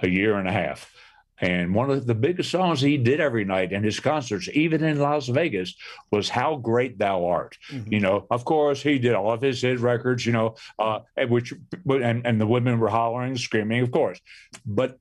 [0.03, 0.91] a year and a half.
[1.43, 4.99] And one of the biggest songs he did every night in his concerts, even in
[4.99, 5.75] Las Vegas,
[6.11, 7.93] was "How Great Thou Art." Mm-hmm.
[7.93, 10.25] You know, of course, he did all of his hit records.
[10.25, 11.53] You know, uh, which
[11.87, 14.21] and and the women were hollering, screaming, of course.
[14.65, 14.99] But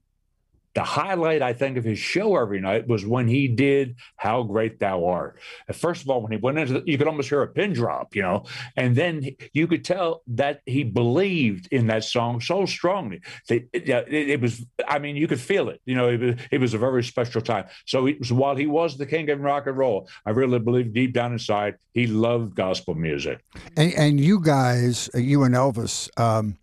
[0.75, 4.79] the highlight, I think, of his show every night was when he did "How Great
[4.79, 5.39] Thou Art."
[5.73, 8.15] First of all, when he went into, the, you could almost hear a pin drop,
[8.15, 13.21] you know, and then you could tell that he believed in that song so strongly.
[13.47, 15.81] That it, it, it was, I mean, you could feel it.
[15.85, 17.65] You know, it was, it was a very special time.
[17.85, 20.93] So it was, while he was the king of rock and roll, I really believe
[20.93, 23.43] deep down inside he loved gospel music.
[23.75, 26.57] And, and you guys, you and Elvis, um,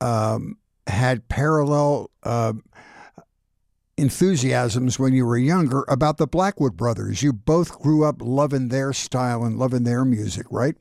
[0.00, 2.10] um, had parallel.
[2.22, 2.54] Uh,
[3.96, 7.22] enthusiasms when you were younger about the Blackwood brothers.
[7.22, 10.76] You both grew up loving their style and loving their music, right?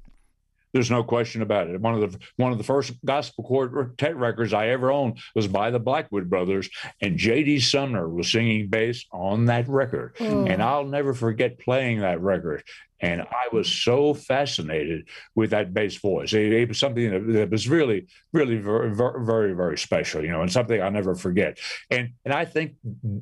[0.76, 1.80] There's no question about it.
[1.80, 5.72] One of the one of the first gospel quartet records I ever owned was by
[5.72, 6.70] the Blackwood Brothers,
[7.02, 7.62] and J.D.
[7.62, 10.18] Sumner was singing bass on that record.
[10.18, 10.52] Mm.
[10.52, 12.62] And I'll never forget playing that record.
[13.00, 16.34] And I was so fascinated with that bass voice.
[16.34, 20.42] It, it was something that, that, was really, really very, very, very special, you know,
[20.42, 21.58] and something I'll never forget.
[21.90, 23.22] And and I think, you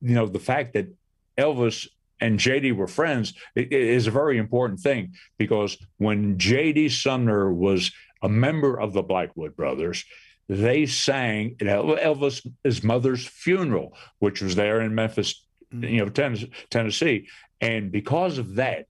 [0.00, 0.86] know, the fact that
[1.36, 1.88] Elvis
[2.20, 8.28] and JD were friends is a very important thing because when JD Sumner was a
[8.28, 10.04] member of the Blackwood Brothers,
[10.48, 15.90] they sang at Elvis's mother's funeral, which was there in Memphis, mm.
[15.90, 17.28] you know, Tennessee.
[17.60, 18.86] And because of that,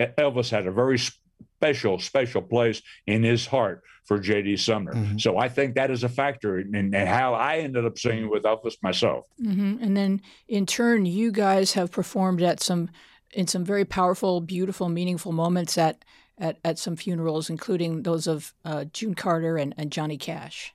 [0.00, 0.98] Elvis had a very
[1.56, 4.56] special, special place in his heart for J.D.
[4.58, 4.94] Sumner.
[4.94, 5.18] Mm-hmm.
[5.18, 8.44] So I think that is a factor in, in, how I ended up singing with
[8.44, 9.24] Elvis myself.
[9.42, 9.82] Mm-hmm.
[9.82, 12.90] And then in turn, you guys have performed at some
[13.32, 16.04] in some very powerful, beautiful, meaningful moments at
[16.38, 20.74] at, at some funerals, including those of uh, June Carter and, and Johnny Cash.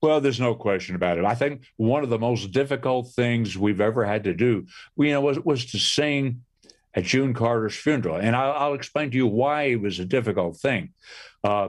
[0.00, 1.24] Well, there's no question about it.
[1.24, 4.66] I think one of the most difficult things we've ever had to do,
[4.96, 6.42] you know, was, was to sing
[6.94, 8.16] at June Carter's funeral.
[8.16, 10.90] And I'll, I'll explain to you why it was a difficult thing.
[11.42, 11.68] Uh,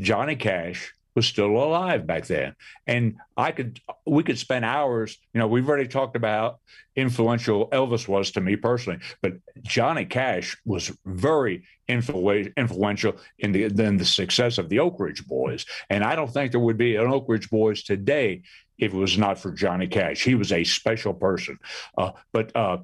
[0.00, 2.56] Johnny Cash was still alive back then.
[2.86, 6.58] And I could, we could spend hours, you know, we've already talked about
[6.96, 13.64] influential Elvis was to me personally, but Johnny Cash was very influ- influential in the,
[13.64, 15.64] in the success of the Oak Ridge Boys.
[15.88, 18.42] And I don't think there would be an Oak Ridge Boys today
[18.78, 20.24] if it was not for Johnny Cash.
[20.24, 21.58] He was a special person.
[21.96, 22.78] Uh, but uh,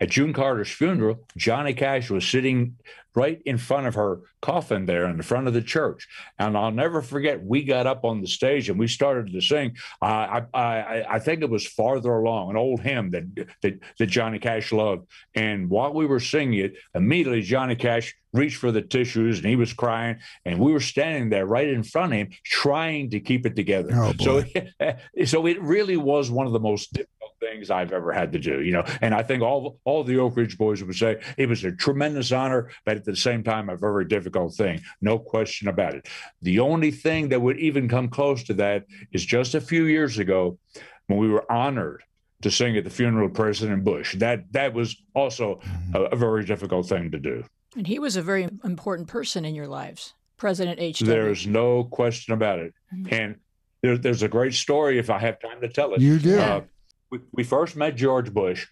[0.00, 2.76] at June Carter's funeral, Johnny Cash was sitting
[3.14, 6.06] right in front of her coffin there in the front of the church.
[6.38, 9.76] And I'll never forget, we got up on the stage and we started to sing.
[10.00, 14.38] I, I, I think it was Farther Along, an old hymn that, that, that Johnny
[14.38, 15.06] Cash loved.
[15.34, 19.56] And while we were singing it, immediately Johnny Cash reached for the tissues and he
[19.56, 20.18] was crying.
[20.44, 23.90] And we were standing there right in front of him trying to keep it together.
[23.94, 24.44] Oh, so,
[25.24, 28.62] so it really was one of the most difficult things I've ever had to do,
[28.62, 28.84] you know.
[29.00, 32.30] And I think all all the Oak Ridge boys would say it was a tremendous
[32.30, 34.80] honor, but at the same time, a very difficult thing.
[35.00, 36.08] No question about it.
[36.42, 40.18] The only thing that would even come close to that is just a few years
[40.18, 40.58] ago
[41.06, 42.02] when we were honored
[42.42, 44.16] to sing at the funeral of President Bush.
[44.16, 45.96] That that was also mm-hmm.
[45.96, 47.44] a, a very difficult thing to do.
[47.76, 51.00] And he was a very important person in your lives, President H.
[51.00, 52.74] There's no question about it.
[52.94, 53.14] Mm-hmm.
[53.14, 53.36] And
[53.82, 56.00] there, there's a great story if I have time to tell it.
[56.00, 56.38] You do.
[56.38, 56.62] Uh,
[57.10, 58.66] we, we first met George Bush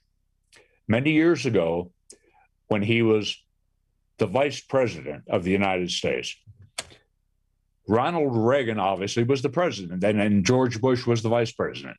[0.87, 1.93] many years ago
[2.69, 3.37] when he was
[4.19, 6.37] the vice president of the United States.
[7.89, 11.97] Ronald Reagan obviously was the president, and, and George Bush was the vice president.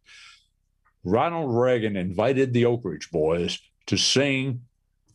[1.04, 4.62] Ronald Reagan invited the Oak Ridge boys to sing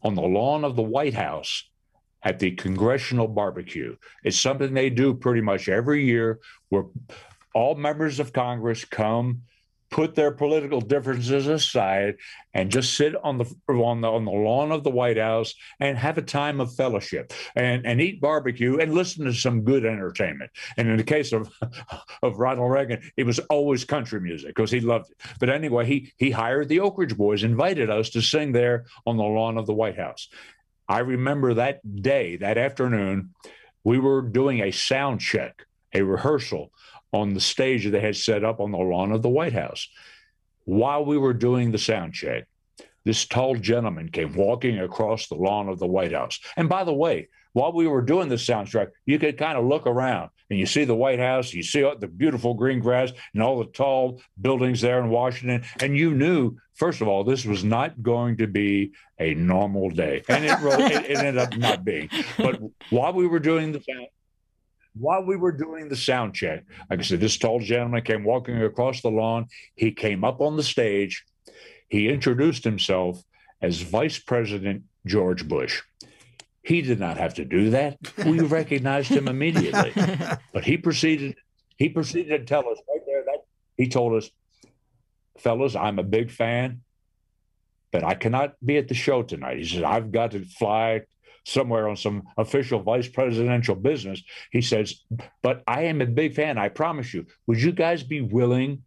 [0.02, 1.68] on the lawn of the White House
[2.22, 3.96] at the congressional barbecue.
[4.24, 6.40] It's something they do pretty much every year
[6.70, 6.84] where
[7.54, 9.42] all members of Congress come
[9.94, 12.16] put their political differences aside
[12.52, 15.96] and just sit on the on the on the lawn of the White House and
[15.96, 20.50] have a time of fellowship and and eat barbecue and listen to some good entertainment.
[20.76, 21.48] And in the case of
[22.24, 25.16] of Ronald Reagan, it was always country music because he loved it.
[25.38, 29.16] But anyway, he he hired the Oak Ridge Boys, invited us to sing there on
[29.16, 30.28] the lawn of the White House.
[30.88, 33.32] I remember that day, that afternoon,
[33.84, 36.72] we were doing a sound check, a rehearsal
[37.14, 39.88] on the stage they had set up on the lawn of the White House.
[40.64, 42.44] While we were doing the sound check,
[43.04, 46.40] this tall gentleman came walking across the lawn of the White House.
[46.56, 49.86] And by the way, while we were doing the soundtrack, you could kind of look
[49.86, 53.60] around and you see the White House, you see the beautiful green grass and all
[53.60, 55.62] the tall buildings there in Washington.
[55.80, 60.24] And you knew, first of all, this was not going to be a normal day.
[60.28, 62.10] And it, it, it ended up not being.
[62.36, 64.08] But while we were doing the sound,
[64.94, 68.62] while we were doing the sound check, like I said, this tall gentleman came walking
[68.62, 69.46] across the lawn.
[69.74, 71.24] He came up on the stage.
[71.88, 73.22] He introduced himself
[73.60, 75.82] as Vice President George Bush.
[76.62, 77.98] He did not have to do that.
[78.24, 79.92] We recognized him immediately.
[80.52, 81.36] But he proceeded,
[81.76, 83.44] he proceeded to tell us right there that
[83.76, 84.30] he told us,
[85.38, 86.82] fellas, I'm a big fan,
[87.90, 89.58] but I cannot be at the show tonight.
[89.58, 91.02] He said, I've got to fly
[91.44, 94.22] somewhere on some official vice presidential business.
[94.50, 95.02] He says,
[95.42, 96.58] But I am a big fan.
[96.58, 97.26] I promise you.
[97.46, 98.82] Would you guys be willing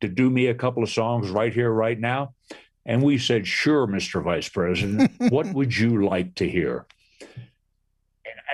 [0.00, 2.34] to do me a couple of songs right here, right now?
[2.84, 4.22] And we said, Sure, Mr.
[4.22, 5.12] Vice President.
[5.30, 6.86] what would you like to hear?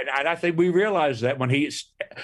[0.01, 1.73] And, and, I think we realized that when he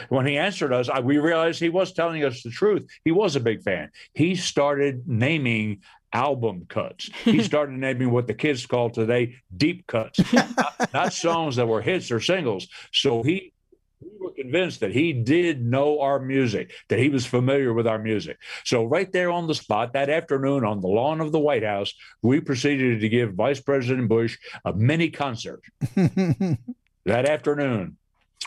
[0.09, 2.87] when he answered us, we realized he was telling us the truth.
[3.05, 3.90] He was a big fan.
[4.12, 5.81] He started naming
[6.14, 7.11] album cuts.
[7.24, 11.83] He started naming what the kids call today deep cuts, not, not, songs that were
[11.83, 12.68] hits or singles.
[12.92, 13.53] So he
[14.00, 17.98] we were convinced that he did know our music, that he was familiar with our
[17.98, 18.38] music.
[18.64, 21.94] So right there on the spot that afternoon on the lawn of the White House,
[22.22, 25.62] we proceeded to give Vice President Bush a mini concert.
[25.96, 26.59] that
[27.07, 27.96] afternoon,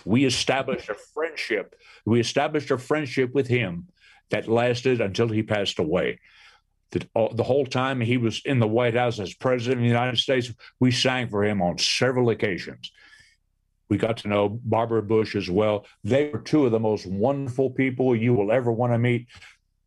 [0.05, 1.75] we established a friendship.
[2.05, 3.87] We established a friendship with him
[4.29, 6.19] that lasted until he passed away
[6.91, 10.17] that the whole time he was in the White House as president of the United
[10.17, 12.91] States, we sang for him on several occasions.
[13.89, 15.85] We got to know Barbara Bush as well.
[16.03, 19.27] They were two of the most wonderful people you will ever want to meet.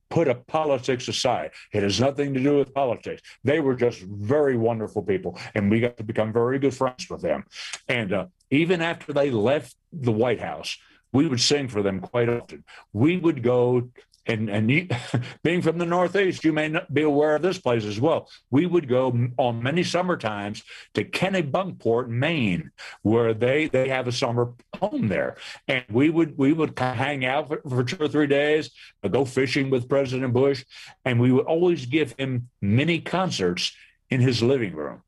[0.09, 1.53] Put a politics aside.
[1.73, 3.23] It has nothing to do with politics.
[3.45, 7.23] They were just very wonderful people, and we got to become very good friends with
[7.23, 7.45] them.
[7.89, 10.77] And uh, even after they left the White House,
[11.13, 12.65] we would sing for them quite often.
[12.93, 13.91] We would go
[14.31, 14.88] and and you,
[15.45, 18.29] being from the Northeast, you may not be aware of this place as well.
[18.51, 20.62] We would go on many summer times
[20.95, 22.71] to Kennebunkport, Maine,
[23.03, 25.37] where they they have a summer home there,
[25.69, 28.71] and we would we would hang out for, for two or three days,
[29.03, 30.64] uh, go fishing with President Bush,
[31.05, 33.73] and we would always give him mini concerts
[34.09, 35.03] in his living room,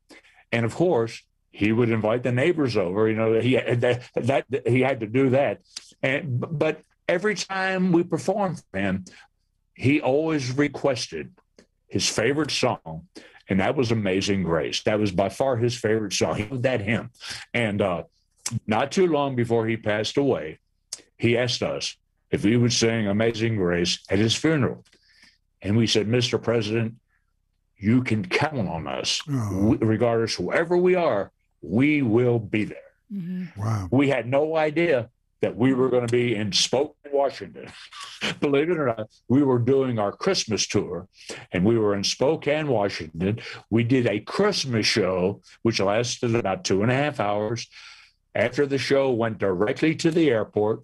[0.51, 3.07] and of course he would invite the neighbors over.
[3.07, 5.61] You know, he uh, that, that he had to do that,
[6.01, 9.05] and but every time we performed for him,
[9.73, 11.33] he always requested
[11.87, 13.07] his favorite song,
[13.49, 14.83] and that was Amazing Grace.
[14.83, 16.35] That was by far his favorite song.
[16.35, 17.11] He that hymn.
[17.53, 18.03] And uh,
[18.67, 20.59] not too long before he passed away,
[21.17, 21.95] he asked us
[22.31, 24.83] if we would sing Amazing Grace at his funeral.
[25.61, 26.41] And we said, Mr.
[26.41, 26.95] President,
[27.77, 29.21] you can count on us.
[29.29, 29.67] Oh.
[29.67, 31.31] We, regardless, whoever we are,
[31.61, 32.77] we will be there.
[33.13, 33.59] Mm-hmm.
[33.61, 33.87] Wow.
[33.91, 35.09] We had no idea
[35.43, 37.67] that we were going to be in Spokane, Washington.
[38.39, 41.09] Believe it or not, we were doing our Christmas tour
[41.51, 43.39] and we were in Spokane, Washington.
[43.69, 47.67] We did a Christmas show, which lasted about two and a half hours.
[48.33, 50.83] After the show, went directly to the airport,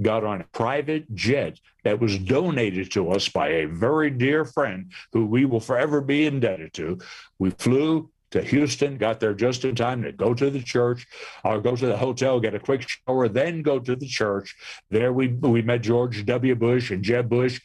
[0.00, 4.90] got on a private jet that was donated to us by a very dear friend
[5.12, 6.98] who we will forever be indebted to.
[7.38, 11.06] We flew to Houston, got there just in time to go to the church
[11.44, 14.54] or go to the hotel, get a quick shower, then go to the church.
[14.90, 16.54] There we we met George W.
[16.54, 17.60] Bush and Jeb Bush,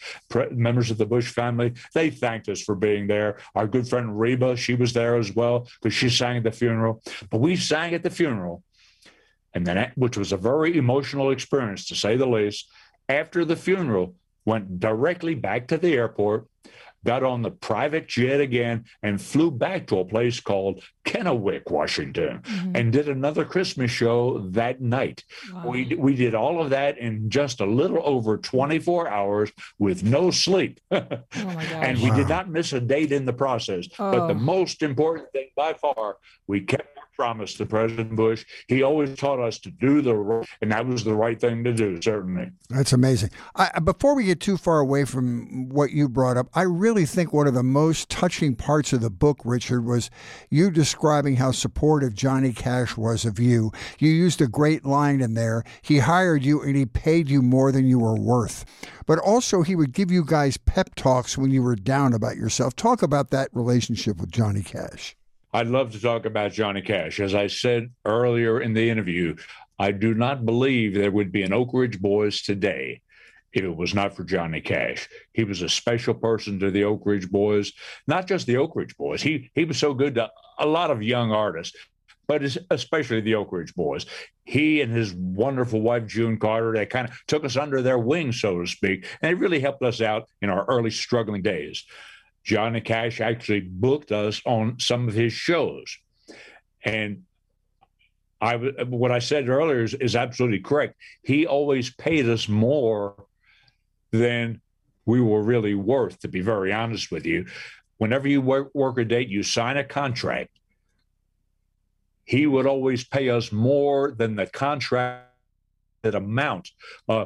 [0.51, 1.73] members of the Bush family.
[1.93, 3.37] They thanked us for being there.
[3.55, 7.01] Our good friend Reba, she was there as well because she sang at the funeral.
[7.29, 8.63] But we sang at the funeral,
[9.53, 12.69] and then which was a very emotional experience to say the least.
[13.09, 16.47] After the funeral, went directly back to the airport
[17.05, 22.39] got on the private jet again and flew back to a place called Kennewick, Washington,
[22.39, 22.75] mm-hmm.
[22.75, 25.23] and did another Christmas show that night.
[25.53, 25.67] Wow.
[25.67, 30.31] We we did all of that in just a little over 24 hours with no
[30.31, 30.79] sleep.
[30.91, 32.15] oh and we wow.
[32.15, 33.87] did not miss a date in the process.
[33.99, 34.11] Oh.
[34.11, 34.37] But the oh.
[34.37, 38.45] most important thing by far, we kept promised to President Bush.
[38.67, 41.73] He always taught us to do the right, and that was the right thing to
[41.73, 42.51] do, certainly.
[42.69, 43.31] That's amazing.
[43.55, 47.33] I, before we get too far away from what you brought up, I really think
[47.33, 50.09] one of the most touching parts of the book, Richard, was
[50.49, 53.71] you describing how supportive Johnny Cash was of you.
[53.99, 55.63] You used a great line in there.
[55.81, 58.65] He hired you and he paid you more than you were worth.
[59.05, 62.75] But also, he would give you guys pep talks when you were down about yourself.
[62.75, 65.15] Talk about that relationship with Johnny Cash.
[65.55, 67.19] I'd love to talk about Johnny Cash.
[67.19, 69.35] As I said earlier in the interview,
[69.77, 73.01] I do not believe there would be an Oak Ridge Boys today
[73.53, 75.07] if it was not for Johnny Cash.
[75.31, 77.71] He was a special person to the Oak Ridge Boys,
[78.07, 79.21] not just the Oak Ridge Boys.
[79.21, 81.77] He he was so good to a lot of young artists,
[82.27, 82.41] but
[82.71, 84.07] especially the Oak Ridge Boys.
[84.45, 88.31] He and his wonderful wife June Carter, they kind of took us under their wing,
[88.31, 91.85] so to speak, and they really helped us out in our early struggling days.
[92.43, 95.97] Johnny Cash actually booked us on some of his shows.
[96.83, 97.23] And
[98.41, 100.95] I, what I said earlier is, is absolutely correct.
[101.23, 103.25] He always paid us more
[104.11, 104.61] than
[105.05, 107.45] we were really worth, to be very honest with you.
[107.97, 110.49] Whenever you work, work a date, you sign a contract.
[112.25, 115.29] He would always pay us more than the contract
[116.01, 116.69] that amount.
[117.07, 117.25] Uh,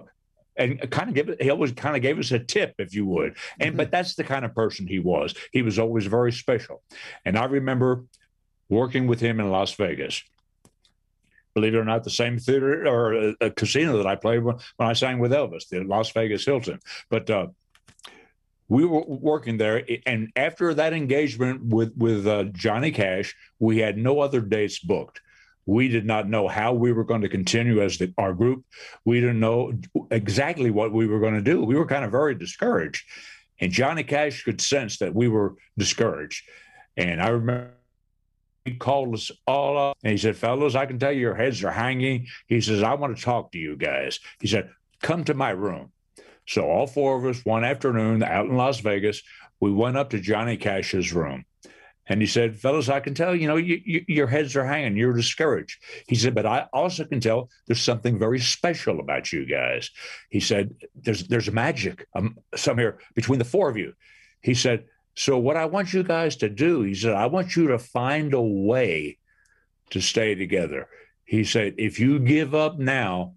[0.57, 3.05] and kind of give it, he always kind of gave us a tip, if you
[3.05, 3.35] would.
[3.59, 3.77] And mm-hmm.
[3.77, 5.35] but that's the kind of person he was.
[5.51, 6.81] He was always very special.
[7.25, 8.05] And I remember
[8.69, 10.23] working with him in Las Vegas.
[11.53, 14.57] Believe it or not, the same theater or a, a casino that I played when,
[14.75, 16.79] when I sang with Elvis, the Las Vegas Hilton.
[17.09, 17.47] But uh,
[18.69, 23.97] we were working there, and after that engagement with with uh, Johnny Cash, we had
[23.97, 25.21] no other dates booked.
[25.67, 28.63] We did not know how we were going to continue as the, our group.
[29.05, 29.73] We didn't know
[30.09, 31.61] exactly what we were going to do.
[31.61, 33.03] We were kind of very discouraged.
[33.59, 36.43] And Johnny Cash could sense that we were discouraged.
[36.95, 37.73] And I remember
[38.63, 41.63] he called us all up and he said, Fellows, I can tell you your heads
[41.63, 42.27] are hanging.
[42.47, 44.19] He says, I want to talk to you guys.
[44.39, 45.91] He said, Come to my room.
[46.47, 49.21] So all four of us, one afternoon out in Las Vegas,
[49.59, 51.45] we went up to Johnny Cash's room.
[52.09, 54.95] And he said, Fellas, I can tell, you know, you, you, your heads are hanging.
[54.95, 55.83] You're discouraged.
[56.07, 59.89] He said, but I also can tell there's something very special about you guys.
[60.29, 63.93] He said, there's, there's magic um, some here between the four of you.
[64.41, 64.85] He said,
[65.15, 68.33] so what I want you guys to do, he said, I want you to find
[68.33, 69.17] a way
[69.89, 70.87] to stay together.
[71.25, 73.33] He said, if you give up now,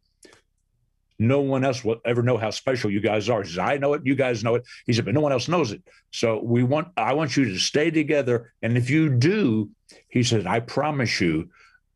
[1.20, 3.42] no one else will ever know how special you guys are.
[3.42, 4.64] He says, I know it, you guys know it.
[4.86, 5.82] He said, but no one else knows it.
[6.10, 8.54] So we want, I want you to stay together.
[8.62, 9.68] And if you do,
[10.08, 11.50] he said, I promise you,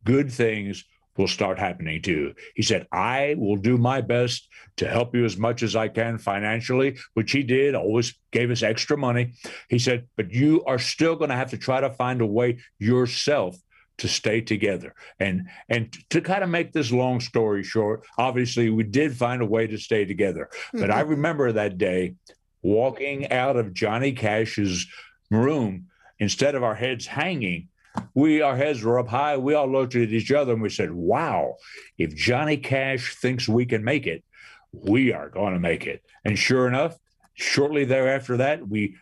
[0.04, 0.84] good things
[1.16, 2.34] will start happening to you.
[2.54, 4.46] He said, I will do my best
[4.76, 8.62] to help you as much as I can financially, which he did, always gave us
[8.62, 9.32] extra money.
[9.70, 12.58] He said, but you are still going to have to try to find a way
[12.78, 13.56] yourself
[13.98, 14.94] to stay together.
[15.20, 19.46] And and to kind of make this long story short, obviously we did find a
[19.46, 20.48] way to stay together.
[20.72, 21.10] But I mm-hmm.
[21.10, 22.14] remember that day
[22.62, 24.86] walking out of Johnny Cash's
[25.30, 25.86] room,
[26.18, 27.68] instead of our heads hanging,
[28.14, 29.36] we our heads were up high.
[29.36, 31.56] We all looked at each other and we said, "Wow,
[31.98, 34.24] if Johnny Cash thinks we can make it,
[34.72, 36.98] we are going to make it." And sure enough,
[37.34, 38.96] shortly thereafter that, we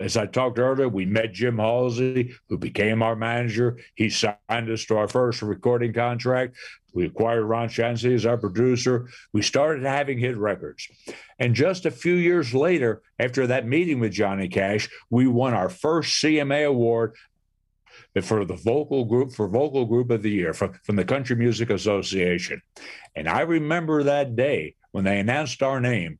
[0.00, 3.78] as I talked earlier, we met Jim Halsey, who became our manager.
[3.94, 6.56] He signed us to our first recording contract.
[6.94, 9.10] We acquired Ron Chancey as our producer.
[9.34, 10.88] We started having hit records.
[11.38, 15.68] And just a few years later, after that meeting with Johnny Cash, we won our
[15.68, 17.14] first CMA award
[18.22, 21.68] for the vocal group for vocal group of the year from, from the Country Music
[21.68, 22.62] Association.
[23.14, 26.18] And I remember that day when they announced our name,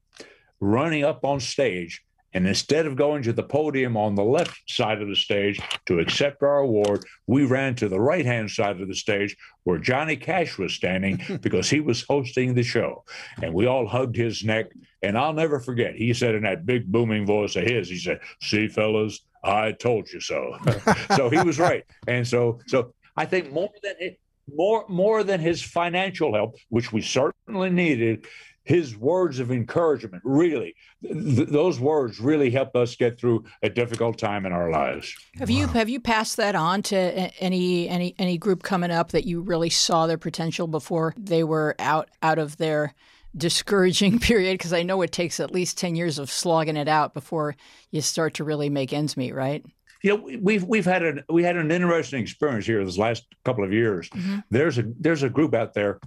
[0.60, 5.02] running up on stage and instead of going to the podium on the left side
[5.02, 8.88] of the stage to accept our award, we ran to the right hand side of
[8.88, 13.04] the stage where Johnny Cash was standing because he was hosting the show.
[13.42, 14.66] And we all hugged his neck.
[15.02, 18.20] And I'll never forget, he said in that big booming voice of his, he said,
[18.40, 20.56] See, fellas, I told you so.
[21.16, 21.84] so he was right.
[22.06, 24.20] And so, so I think more than it,
[24.54, 28.26] more more than his financial help, which we certainly needed,
[28.70, 34.16] his words of encouragement really th- those words really helped us get through a difficult
[34.16, 35.56] time in our lives have wow.
[35.56, 39.40] you have you passed that on to any any any group coming up that you
[39.40, 42.94] really saw their potential before they were out out of their
[43.36, 47.12] discouraging period because i know it takes at least 10 years of slogging it out
[47.12, 47.56] before
[47.90, 49.66] you start to really make ends meet right
[50.02, 53.64] you know we've we've had an we had an interesting experience here this last couple
[53.64, 54.38] of years mm-hmm.
[54.48, 55.98] there's a there's a group out there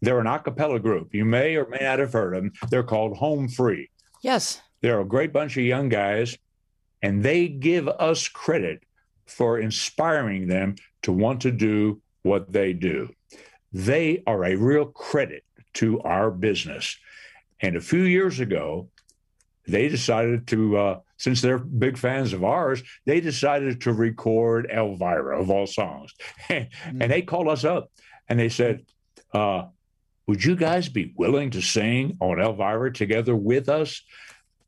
[0.00, 1.14] they're an a cappella group.
[1.14, 2.52] You may or may not have heard them.
[2.70, 3.90] They're called Home Free.
[4.22, 4.60] Yes.
[4.80, 6.38] They're a great bunch of young guys,
[7.02, 8.82] and they give us credit
[9.26, 13.10] for inspiring them to want to do what they do.
[13.72, 15.44] They are a real credit
[15.74, 16.96] to our business.
[17.60, 18.88] And a few years ago,
[19.66, 25.40] they decided to, uh, since they're big fans of ours, they decided to record Elvira
[25.40, 26.14] of all songs.
[26.48, 26.98] and, mm.
[27.00, 27.90] and they called us up
[28.28, 28.84] and they said,
[29.34, 29.66] uh,
[30.28, 34.02] would you guys be willing to sing on Elvira together with us?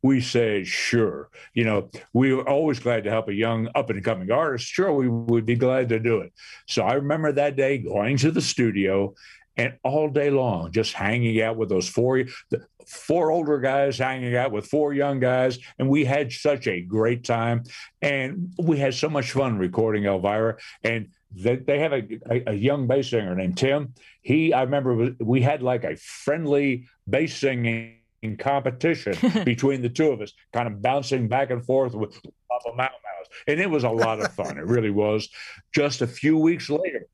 [0.02, 1.28] We said, sure.
[1.52, 4.64] You know, we were always glad to help a young up and coming artist.
[4.64, 6.32] Sure, we would be glad to do it.
[6.66, 9.14] So I remember that day going to the studio
[9.58, 12.24] and all day long just hanging out with those four
[12.86, 17.24] four older guys hanging out with four young guys and we had such a great
[17.24, 17.62] time
[18.00, 22.54] and we had so much fun recording elvira and they, they have a, a, a,
[22.54, 23.94] young bass singer named Tim.
[24.22, 27.96] He, I remember we had like a friendly bass singing
[28.38, 32.90] competition between the two of us, kind of bouncing back and forth with Papa Mouse.
[33.46, 34.58] And it was a lot of fun.
[34.58, 35.28] it really was.
[35.72, 37.06] Just a few weeks later,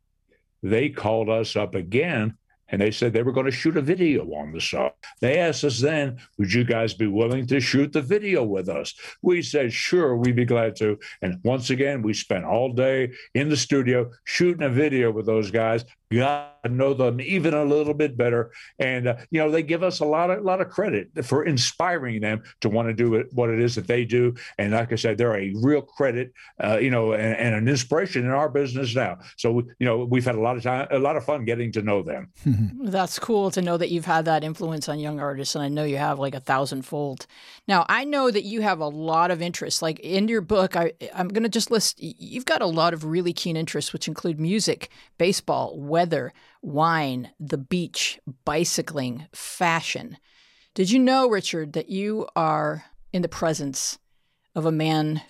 [0.63, 2.37] they called us up again
[2.69, 4.91] and they said they were going to shoot a video on the song.
[5.21, 8.95] They asked us then, would you guys be willing to shoot the video with us?
[9.23, 10.99] We said, sure, we'd be glad to.
[11.23, 15.51] And once again, we spent all day in the studio shooting a video with those
[15.51, 18.53] guys got to know them even a little bit better.
[18.79, 22.21] And uh, you know, they give us a lot of lot of credit for inspiring
[22.21, 24.35] them to want to do it, what it is that they do.
[24.59, 26.33] And like I said, they're a real credit,
[26.63, 29.19] uh, you know, and, and, an inspiration in our business now.
[29.37, 31.83] So you know, we've had a lot of time, a lot of fun getting to
[31.83, 32.31] know them.
[32.83, 35.85] That's cool to know that you've had that influence on young artists, and I know
[35.85, 37.27] you have like a thousandfold.
[37.67, 39.83] Now, I know that you have a lot of interests.
[39.83, 42.01] Like in your book, I I'm going to just list.
[42.01, 46.31] You've got a lot of really keen interests, which include music, baseball weather,
[46.61, 50.19] wine, the beach, bicycling, fashion.
[50.75, 52.85] Did you know, Richard, that you are
[53.15, 53.99] in the presence
[54.55, 55.23] of a man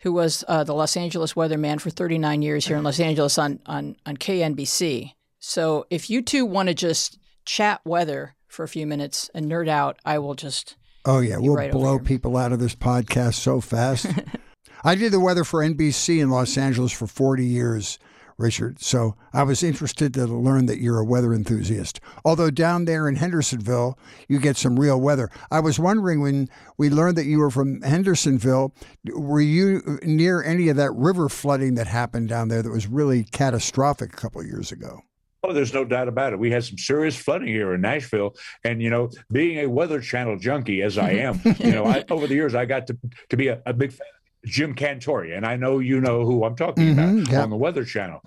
[0.00, 3.58] who was uh, the Los Angeles weatherman for 39 years here in Los Angeles on,
[3.64, 5.14] on, on KNBC?
[5.38, 9.66] So if you two want to just chat weather for a few minutes and nerd
[9.70, 10.76] out, I will just.
[11.06, 11.38] Oh, yeah.
[11.38, 14.08] We'll right blow people out of this podcast so fast.
[14.84, 17.98] I did the weather for NBC in Los Angeles for 40 years.
[18.40, 18.80] Richard.
[18.80, 22.00] So I was interested to learn that you're a weather enthusiast.
[22.24, 25.30] Although down there in Hendersonville, you get some real weather.
[25.50, 28.74] I was wondering when we learned that you were from Hendersonville,
[29.12, 33.24] were you near any of that river flooding that happened down there that was really
[33.24, 35.02] catastrophic a couple of years ago?
[35.42, 36.38] Oh, there's no doubt about it.
[36.38, 40.38] We had some serious flooding here in Nashville, and you know, being a Weather Channel
[40.38, 42.98] junkie as I am, you know, I, over the years I got to
[43.30, 44.06] to be a, a big fan
[44.44, 47.42] Jim Cantore, and I know you know who I'm talking mm-hmm, about yeah.
[47.42, 48.22] on the Weather Channel.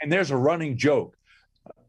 [0.00, 1.16] And there's a running joke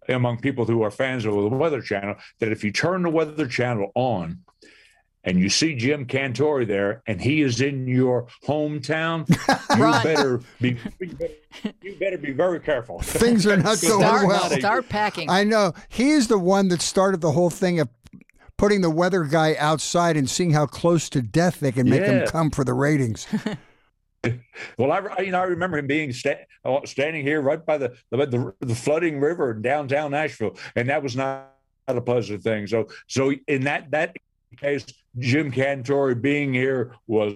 [0.08, 3.48] among people who are fans of the Weather Channel that if you turn the Weather
[3.48, 4.40] Channel on
[5.24, 9.28] and you see Jim Cantore there and he is in your hometown,
[9.78, 10.78] you better be
[11.82, 13.00] you better be very careful.
[13.00, 14.50] Things are not going start, well.
[14.52, 15.30] Start packing.
[15.30, 15.74] I know.
[15.90, 17.90] He's the one that started the whole thing of
[18.64, 22.22] putting the weather guy outside and seeing how close to death they can make yeah.
[22.22, 23.28] him come for the ratings.
[24.78, 27.94] well, I you know I remember him being sta- uh, standing here right by the,
[28.10, 31.52] the the flooding river in downtown Nashville, and that was not
[31.90, 32.66] a pleasant thing.
[32.66, 34.16] So so in that that
[34.56, 34.86] case,
[35.20, 37.34] Jim Cantore being here was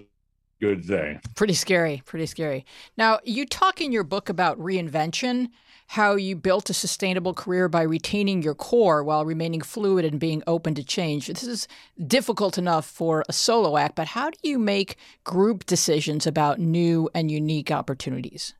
[0.62, 1.20] good thing.
[1.36, 2.02] Pretty scary.
[2.06, 2.64] Pretty scary.
[2.96, 5.48] Now, you talk in your book about reinvention,
[5.88, 10.42] how you built a sustainable career by retaining your core while remaining fluid and being
[10.46, 11.28] open to change.
[11.28, 11.66] This is
[12.06, 17.08] difficult enough for a solo act, but how do you make group decisions about new
[17.14, 18.52] and unique opportunities?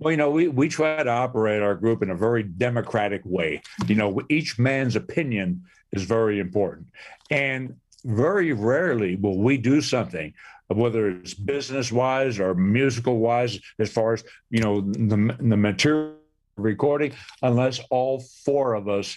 [0.00, 3.62] Well, you know, we, we try to operate our group in a very democratic way.
[3.86, 5.62] You know, each man's opinion
[5.92, 6.88] is very important.
[7.30, 10.34] And very rarely will we do something
[10.68, 16.14] whether it's business wise or musical wise, as far as you know the, the material
[16.56, 19.16] recording, unless all four of us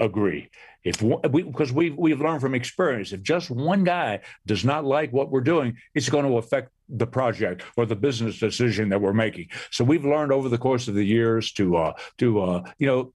[0.00, 0.50] agree.
[0.82, 5.12] If we, because we we've learned from experience, if just one guy does not like
[5.12, 9.14] what we're doing, it's going to affect the project or the business decision that we're
[9.14, 9.48] making.
[9.70, 13.12] So we've learned over the course of the years to uh, to uh, you know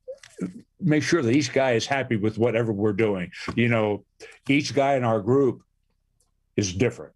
[0.80, 3.32] make sure that each guy is happy with whatever we're doing.
[3.56, 4.06] You know,
[4.48, 5.62] each guy in our group
[6.56, 7.14] is different.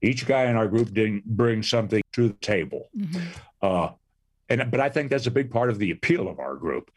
[0.00, 2.88] Each guy in our group didn't bring something to the table.
[2.96, 3.20] Mm-hmm.
[3.62, 3.90] Uh,
[4.48, 6.90] and but I think that's a big part of the appeal of our group.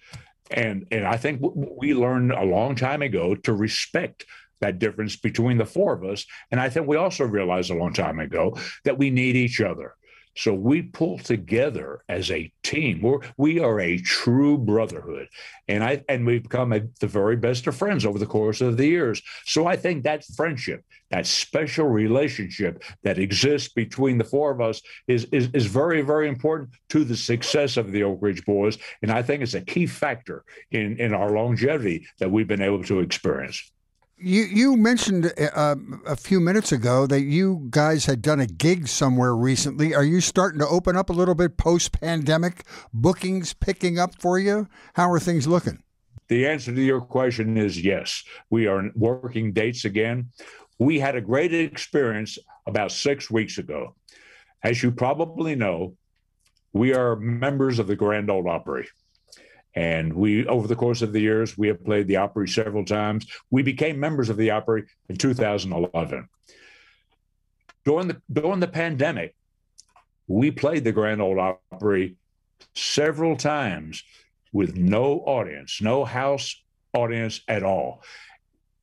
[0.51, 4.25] And and I think we learned a long time ago to respect
[4.59, 6.25] that difference between the four of us.
[6.51, 9.95] And I think we also realized a long time ago that we need each other.
[10.37, 13.01] So we pull together as a team.
[13.01, 15.27] We're, we are a true brotherhood,
[15.67, 18.77] and I and we've become a, the very best of friends over the course of
[18.77, 19.21] the years.
[19.45, 24.81] So I think that friendship, that special relationship that exists between the four of us,
[25.07, 29.11] is is is very very important to the success of the Oak Ridge Boys, and
[29.11, 32.99] I think it's a key factor in in our longevity that we've been able to
[32.99, 33.71] experience.
[34.19, 35.75] You you mentioned uh,
[36.07, 39.93] a few minutes ago that you guys had done a gig somewhere recently.
[39.93, 42.63] Are you starting to open up a little bit post pandemic?
[42.91, 44.67] Bookings picking up for you?
[44.95, 45.83] How are things looking?
[46.29, 48.23] The answer to your question is yes.
[48.49, 50.31] We are working dates again.
[50.79, 53.95] We had a great experience about six weeks ago.
[54.63, 55.95] As you probably know,
[56.73, 58.87] we are members of the Grand Ole Opry.
[59.77, 63.27] And we, over the course of the years, we have played the Opry several times.
[63.51, 66.27] We became members of the Opry in 2011.
[67.85, 69.35] During the during the pandemic,
[70.25, 72.15] we played the Grand Ole Opry
[72.73, 74.03] several times
[74.51, 76.59] with no audience, no house
[76.93, 78.01] audience at all.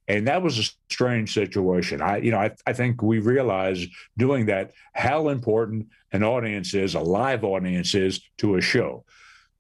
[0.07, 2.03] And that was a strange situation.
[2.03, 6.95] I, you know, I, I think we realized doing that how important an audience is,
[6.95, 9.05] a live audience is to a show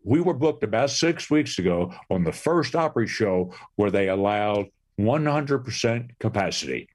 [0.04, 4.66] we were booked about six weeks ago on the first Opry show where they allowed
[5.00, 6.88] 100% capacity.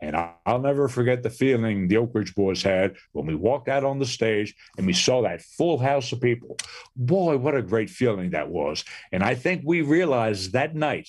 [0.00, 3.84] And I'll never forget the feeling the Oak Ridge Boys had when we walked out
[3.84, 6.56] on the stage and we saw that full house of people.
[6.96, 8.84] Boy, what a great feeling that was.
[9.12, 11.08] And I think we realized that night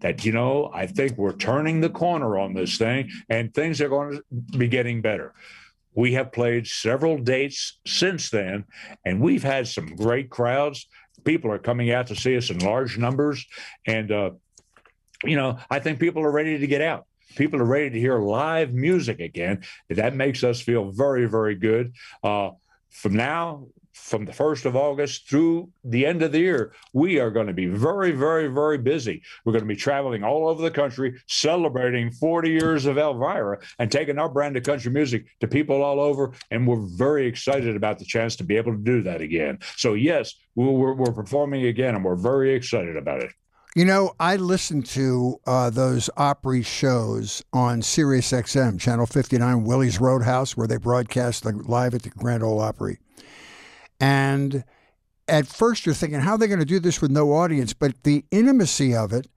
[0.00, 3.88] that, you know, I think we're turning the corner on this thing and things are
[3.88, 5.32] going to be getting better.
[5.94, 8.64] We have played several dates since then,
[9.04, 10.86] and we've had some great crowds.
[11.24, 13.46] People are coming out to see us in large numbers.
[13.86, 14.30] And, uh,
[15.24, 17.06] you know, I think people are ready to get out.
[17.36, 19.64] People are ready to hear live music again.
[19.88, 21.94] That makes us feel very, very good.
[22.22, 22.50] Uh,
[22.90, 27.30] from now from the 1st of August through the end of the year, we are
[27.30, 29.22] going to be very, very, very busy.
[29.44, 33.90] We're going to be traveling all over the country, celebrating 40 years of Elvira and
[33.90, 36.32] taking our brand of country music to people all over.
[36.50, 39.58] And we're very excited about the chance to be able to do that again.
[39.76, 43.30] So, yes, we're, we're performing again, and we're very excited about it.
[43.76, 50.00] You know, I listened to uh, those Opry shows on Sirius XM, Channel 59, Willie's
[50.00, 52.98] Roadhouse, where they broadcast live at the Grand Ole Opry.
[54.00, 54.64] And
[55.28, 57.72] at first you're thinking, how are they going to do this with no audience?
[57.72, 59.28] But the intimacy of it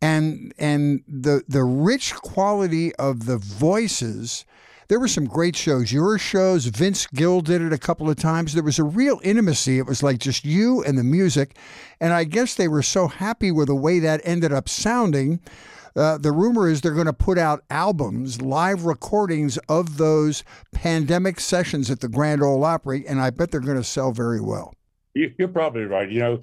[0.00, 4.44] and and the the rich quality of the voices.
[4.88, 5.92] There were some great shows.
[5.92, 8.54] Your shows, Vince Gill did it a couple of times.
[8.54, 9.78] There was a real intimacy.
[9.78, 11.58] It was like just you and the music.
[12.00, 15.40] And I guess they were so happy with the way that ended up sounding
[15.96, 21.40] uh, the rumor is they're going to put out albums, live recordings of those pandemic
[21.40, 24.74] sessions at the Grand Ole Opry, and I bet they're going to sell very well.
[25.14, 26.08] You're probably right.
[26.08, 26.40] You know,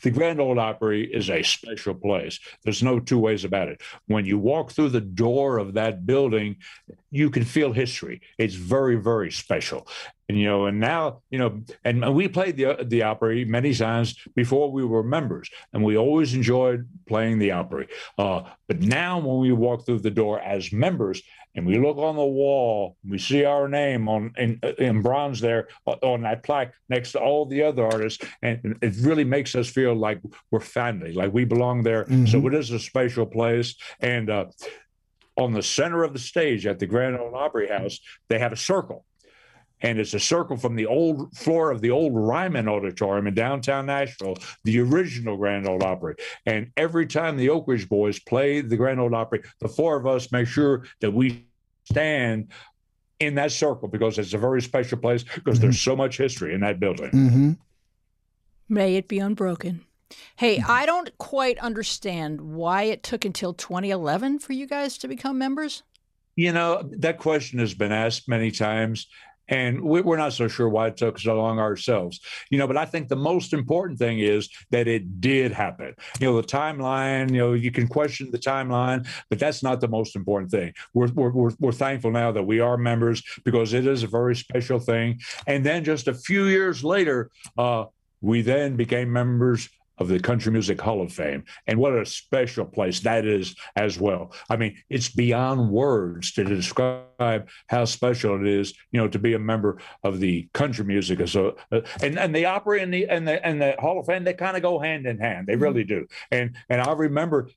[0.00, 2.38] the Grand Ole Opry is a special place.
[2.62, 3.82] There's no two ways about it.
[4.06, 6.56] When you walk through the door of that building,
[7.10, 8.22] you can feel history.
[8.38, 9.86] It's very, very special.
[10.28, 14.16] And you know, and now you know, and we played the the Opry many times
[14.34, 17.88] before we were members, and we always enjoyed playing the Opry.
[18.16, 21.22] Uh, but now, when we walk through the door as members,
[21.54, 25.68] and we look on the wall, we see our name on in, in bronze there
[25.84, 29.94] on that plaque next to all the other artists, and it really makes us feel
[29.94, 30.20] like
[30.50, 32.04] we're family, like we belong there.
[32.04, 32.26] Mm-hmm.
[32.26, 34.46] So it is a special place, and uh,
[35.36, 38.56] on the center of the stage at the Grand Ole Opry House, they have a
[38.56, 39.04] circle.
[39.84, 43.86] And it's a circle from the old floor of the old Ryman Auditorium in downtown
[43.86, 46.16] Nashville, the original Grand Ole Opry.
[46.46, 50.06] And every time the Oak Ridge Boys play the Grand Ole Opry, the four of
[50.06, 51.44] us make sure that we
[51.84, 52.48] stand
[53.20, 55.66] in that circle because it's a very special place because mm-hmm.
[55.66, 57.10] there's so much history in that building.
[57.10, 57.52] Mm-hmm.
[58.68, 59.84] May it be unbroken.
[60.36, 65.38] Hey, I don't quite understand why it took until 2011 for you guys to become
[65.38, 65.82] members.
[66.36, 69.06] You know, that question has been asked many times,
[69.48, 72.20] and we're not so sure why it took so long ourselves.
[72.50, 75.94] You know, but I think the most important thing is that it did happen.
[76.20, 79.88] You know, the timeline, you know, you can question the timeline, but that's not the
[79.88, 80.72] most important thing.
[80.94, 84.78] We're, we're, we're, thankful now that we are members because it is a very special
[84.78, 85.20] thing.
[85.46, 87.86] And then just a few years later, uh,
[88.20, 89.68] we then became members
[89.98, 91.44] of the Country Music Hall of Fame.
[91.66, 94.32] And what a special place that is as well.
[94.50, 99.34] I mean, it's beyond words to describe how special it is, you know, to be
[99.34, 101.26] a member of the country music.
[101.28, 104.24] So, uh, and, and the Opry and the, and the, and the Hall of Fame,
[104.24, 105.46] they kind of go hand in hand.
[105.46, 106.06] They really do.
[106.30, 107.48] And, and I remember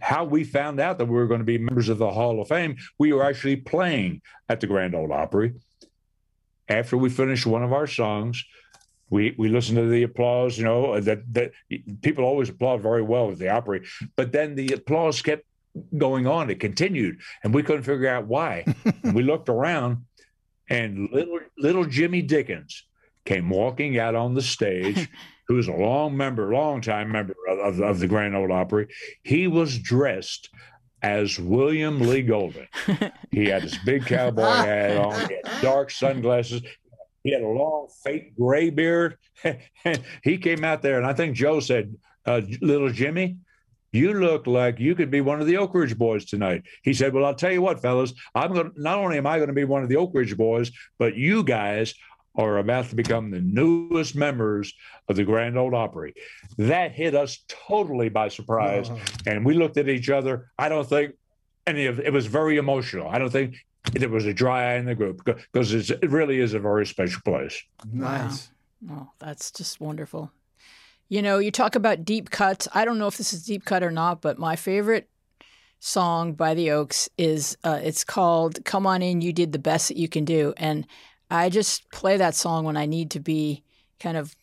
[0.00, 2.48] how we found out that we were going to be members of the Hall of
[2.48, 2.76] Fame.
[2.98, 5.54] We were actually playing at the Grand Ole Opry.
[6.68, 8.42] After we finished one of our songs,
[9.12, 10.56] we we listened to the applause.
[10.56, 11.52] You know that that
[12.00, 13.86] people always applaud very well at the Opry,
[14.16, 15.44] but then the applause kept
[15.96, 16.50] going on.
[16.50, 18.64] It continued, and we couldn't figure out why.
[19.04, 20.06] and we looked around,
[20.68, 22.84] and little little Jimmy Dickens
[23.26, 25.08] came walking out on the stage.
[25.48, 28.86] who was a long member, long time member of, of, of the Grand Ole Opry.
[29.24, 30.48] He was dressed
[31.02, 32.68] as William Lee Golden.
[33.32, 36.62] he had this big cowboy hat on, he had dark sunglasses.
[37.24, 39.16] He had a long, fake gray beard.
[40.22, 41.94] he came out there, and I think Joe said,
[42.26, 43.36] uh, "Little Jimmy,
[43.92, 47.12] you look like you could be one of the Oak Ridge boys tonight." He said,
[47.12, 48.12] "Well, I'll tell you what, fellas.
[48.34, 48.72] I'm going.
[48.76, 51.44] Not only am I going to be one of the Oak Ridge boys, but you
[51.44, 51.94] guys."
[52.34, 54.72] Are about to become the newest members
[55.06, 56.14] of the Grand Ole Opry.
[56.56, 58.88] That hit us totally by surprise.
[58.88, 59.04] Uh-huh.
[59.26, 60.50] And we looked at each other.
[60.58, 61.12] I don't think
[61.66, 63.06] any of it was very emotional.
[63.06, 63.56] I don't think
[63.92, 67.20] there was a dry eye in the group because it really is a very special
[67.24, 67.62] place.
[67.92, 68.50] Nice.
[68.82, 68.96] Wow.
[69.02, 70.32] Oh, that's just wonderful.
[71.08, 72.66] You know, you talk about deep cuts.
[72.74, 75.08] I don't know if this is deep cut or not, but my favorite
[75.78, 79.88] song by the Oaks is uh, it's called "Come On In, You Did the Best
[79.88, 80.86] That You Can Do," and
[81.30, 83.62] I just play that song when I need to be
[84.00, 84.34] kind of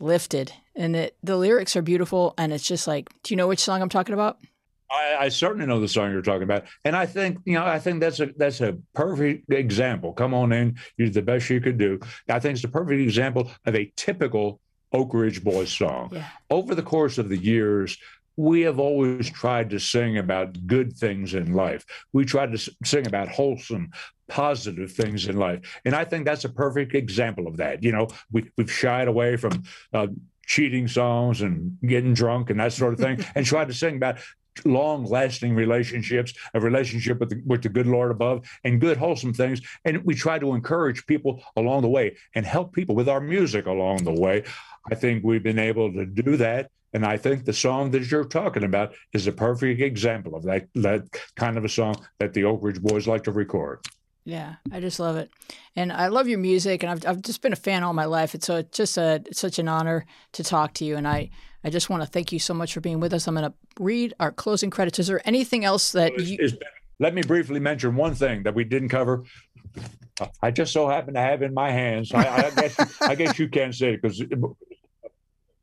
[0.00, 0.52] lifted.
[0.74, 3.82] And it, the lyrics are beautiful, and it's just like, do you know which song
[3.82, 4.38] I'm talking about?
[4.90, 7.78] I, I, certainly know the song you're talking about, and I think you know I
[7.78, 10.12] think that's a that's a perfect example.
[10.12, 12.00] Come on in, you did the best you could do.
[12.28, 14.60] I think it's a perfect example of a typical
[14.92, 16.10] Oak Ridge Boys song.
[16.12, 16.26] Yeah.
[16.50, 17.98] Over the course of the years,
[18.36, 21.84] we have always tried to sing about good things in life.
[22.12, 23.90] We tried to sing about wholesome,
[24.28, 27.82] positive things in life, and I think that's a perfect example of that.
[27.82, 29.64] You know, we we've shied away from.
[29.92, 30.08] Uh,
[30.48, 34.18] cheating songs and getting drunk and that sort of thing, and tried to sing about
[34.64, 39.32] long lasting relationships, a relationship with the, with the good Lord above, and good, wholesome
[39.32, 39.60] things.
[39.84, 43.66] And we try to encourage people along the way and help people with our music
[43.66, 44.44] along the way.
[44.90, 46.70] I think we've been able to do that.
[46.94, 50.68] And I think the song that you're talking about is a perfect example of that,
[50.74, 51.02] that
[51.36, 53.80] kind of a song that the Oak Ridge Boys like to record.
[54.24, 55.30] Yeah, I just love it,
[55.74, 58.34] and I love your music, and I've I've just been a fan all my life.
[58.34, 61.30] It's so it's just a it's such an honor to talk to you, and I
[61.68, 63.28] I just want to thank you so much for being with us.
[63.28, 64.98] I'm going to read our closing credits.
[64.98, 66.48] Is there anything else that you?
[66.98, 69.24] let me briefly mention one thing that we didn't cover.
[70.42, 72.10] I just so happen to have in my hands.
[72.14, 74.18] I, I guess I guess you can't say it because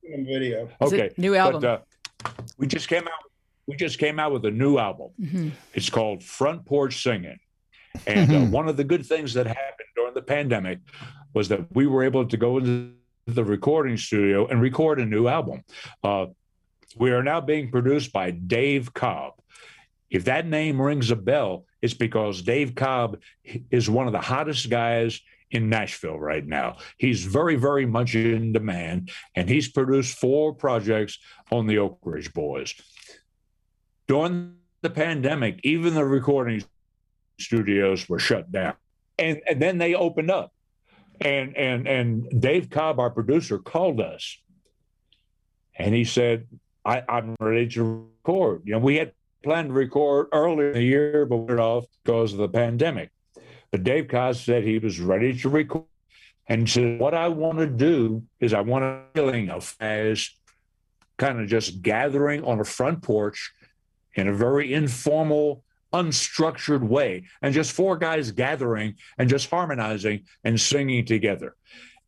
[0.04, 0.70] video.
[0.80, 1.62] Okay, new album.
[1.62, 1.84] But,
[2.28, 2.30] uh,
[2.60, 3.32] we just came out.
[3.66, 5.10] We just came out with a new album.
[5.20, 5.50] Mm-hmm.
[5.74, 7.40] It's called Front Porch Singing.
[8.06, 8.52] And uh, mm-hmm.
[8.52, 10.82] one of the good things that happened during the pandemic
[11.34, 12.94] was that we were able to go into
[13.28, 15.64] the recording studio and record a new album.
[16.04, 16.28] Uh,
[16.98, 19.34] we are now being produced by Dave Cobb.
[20.12, 23.20] If that name rings a bell, it's because Dave Cobb
[23.72, 25.20] is one of the hottest guys
[25.50, 26.78] in Nashville right now.
[26.98, 31.18] He's very, very much in demand, and he's produced four projects
[31.52, 32.76] on the Oak Ridge Boys.
[34.08, 36.64] During the pandemic, even the recording
[37.40, 38.76] studios were shut down.
[39.18, 40.52] And, and then they opened up.
[41.22, 44.38] And and and Dave Cobb, our producer, called us
[45.78, 46.48] and he said,
[46.84, 48.62] I, am ready to record.
[48.66, 49.14] You know, we had
[49.44, 53.12] planned to record earlier in the year, but we're off because of the pandemic.
[53.72, 55.86] But Dave Cobb said he was ready to record.
[56.48, 60.30] And said, What I want to do is I want a feeling of as
[61.18, 63.52] kind of just gathering on a front porch
[64.14, 65.64] in a very informal
[65.96, 71.56] unstructured way and just four guys gathering and just harmonizing and singing together.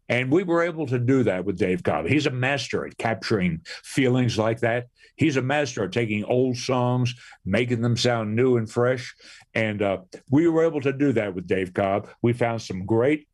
[0.09, 2.07] And we were able to do that with Dave Cobb.
[2.07, 4.87] He's a master at capturing feelings like that.
[5.17, 7.13] He's a master at taking old songs,
[7.43, 9.15] making them sound new and fresh.
[9.53, 9.97] And uh,
[10.29, 12.07] we were able to do that with Dave Cobb.
[12.21, 13.27] We found some great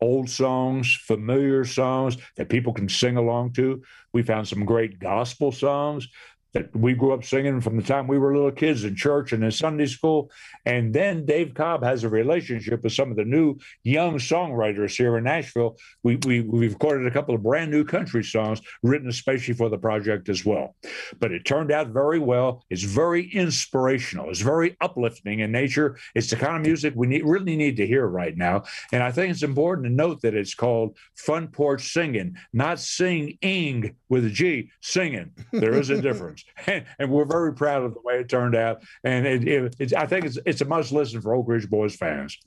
[0.00, 3.82] old songs, familiar songs that people can sing along to.
[4.12, 6.08] We found some great gospel songs
[6.54, 9.42] that we grew up singing from the time we were little kids in church and
[9.42, 10.30] in Sunday school.
[10.66, 15.16] And then Dave Cobb has a relationship with some of the new young songwriters here
[15.16, 15.78] in Nashville.
[16.02, 19.78] We, we, we recorded a couple of brand new country songs written especially for the
[19.78, 20.76] project as well.
[21.18, 22.64] But it turned out very well.
[22.70, 24.30] It's very inspirational.
[24.30, 25.98] It's very uplifting in nature.
[26.14, 28.64] It's the kind of music we need, really need to hear right now.
[28.92, 33.96] And I think it's important to note that it's called front porch singing, not singing
[34.08, 35.30] with a G, singing.
[35.52, 36.41] There is a difference.
[36.66, 38.82] And, and, we're very proud of the way it turned out.
[39.04, 42.38] And it, it, I think it's it's a must listen for Oak Ridge Boys fans.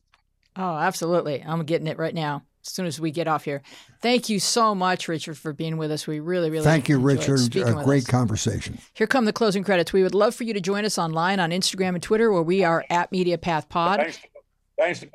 [0.55, 1.43] Oh, absolutely!
[1.43, 2.43] I'm getting it right now.
[2.65, 3.61] As soon as we get off here,
[4.01, 6.07] thank you so much, Richard, for being with us.
[6.07, 7.55] We really, really thank you, Richard.
[7.55, 8.07] A great us.
[8.07, 8.79] conversation.
[8.93, 9.93] Here come the closing credits.
[9.93, 12.63] We would love for you to join us online on Instagram and Twitter, where we
[12.63, 13.99] are at Media Path Pod.
[13.99, 14.19] Thanks.
[14.77, 15.05] Thanks.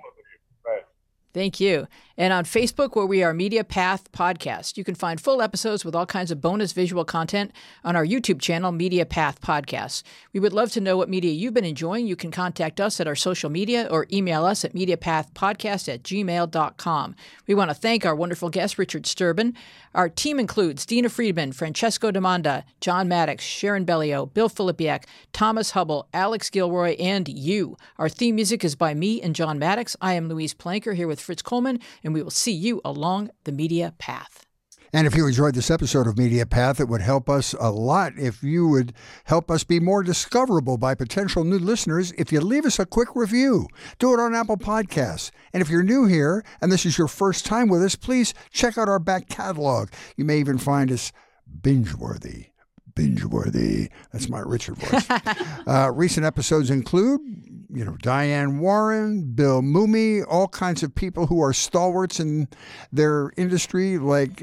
[1.32, 1.86] Thank you.
[2.20, 4.76] And on Facebook, where we are Media Path Podcast.
[4.76, 7.50] You can find full episodes with all kinds of bonus visual content
[7.82, 10.02] on our YouTube channel, Media Path Podcasts.
[10.34, 12.06] We would love to know what media you've been enjoying.
[12.06, 17.16] You can contact us at our social media or email us at mediapathpodcast at gmail.com.
[17.46, 19.54] We want to thank our wonderful guest, Richard Sterban.
[19.94, 26.06] Our team includes Dina Friedman, Francesco Demanda, John Maddox, Sharon Bellio, Bill Filipiak, Thomas Hubble,
[26.12, 27.78] Alex Gilroy, and you.
[27.96, 29.96] Our theme music is by me and John Maddox.
[30.02, 33.52] I am Louise Palanker here with Fritz Coleman, and we will see you along the
[33.52, 34.44] media path.
[34.92, 38.14] And if you enjoyed this episode of Media Path, it would help us a lot
[38.18, 38.92] if you would
[39.26, 43.14] help us be more discoverable by potential new listeners if you leave us a quick
[43.14, 43.68] review.
[44.00, 45.30] Do it on Apple Podcasts.
[45.52, 48.76] And if you're new here and this is your first time with us, please check
[48.76, 49.90] out our back catalog.
[50.16, 51.12] You may even find us
[51.62, 52.46] binge worthy
[52.94, 53.90] binge worthy.
[54.12, 55.06] That's my Richard voice.
[55.66, 57.20] uh, recent episodes include,
[57.72, 62.48] you know, Diane Warren, Bill Mumy, all kinds of people who are stalwarts in
[62.92, 64.42] their industry, like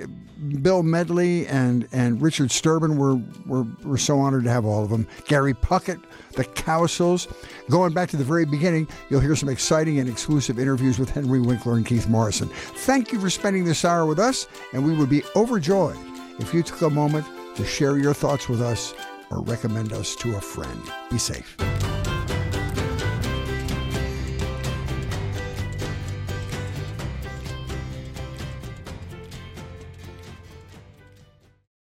[0.62, 2.96] Bill Medley and, and Richard Sterban.
[2.98, 5.08] We're, we're, we're so honored to have all of them.
[5.26, 6.02] Gary Puckett,
[6.34, 7.28] the Cowsills.
[7.70, 11.42] Going back to the very beginning, you'll hear some exciting and exclusive interviews with Henry
[11.42, 12.48] Winkler and Keith Morrison.
[12.50, 15.98] Thank you for spending this hour with us, and we would be overjoyed
[16.40, 17.26] if you took a moment
[17.58, 18.94] to share your thoughts with us
[19.30, 20.82] or recommend us to a friend.
[21.10, 21.58] Be safe.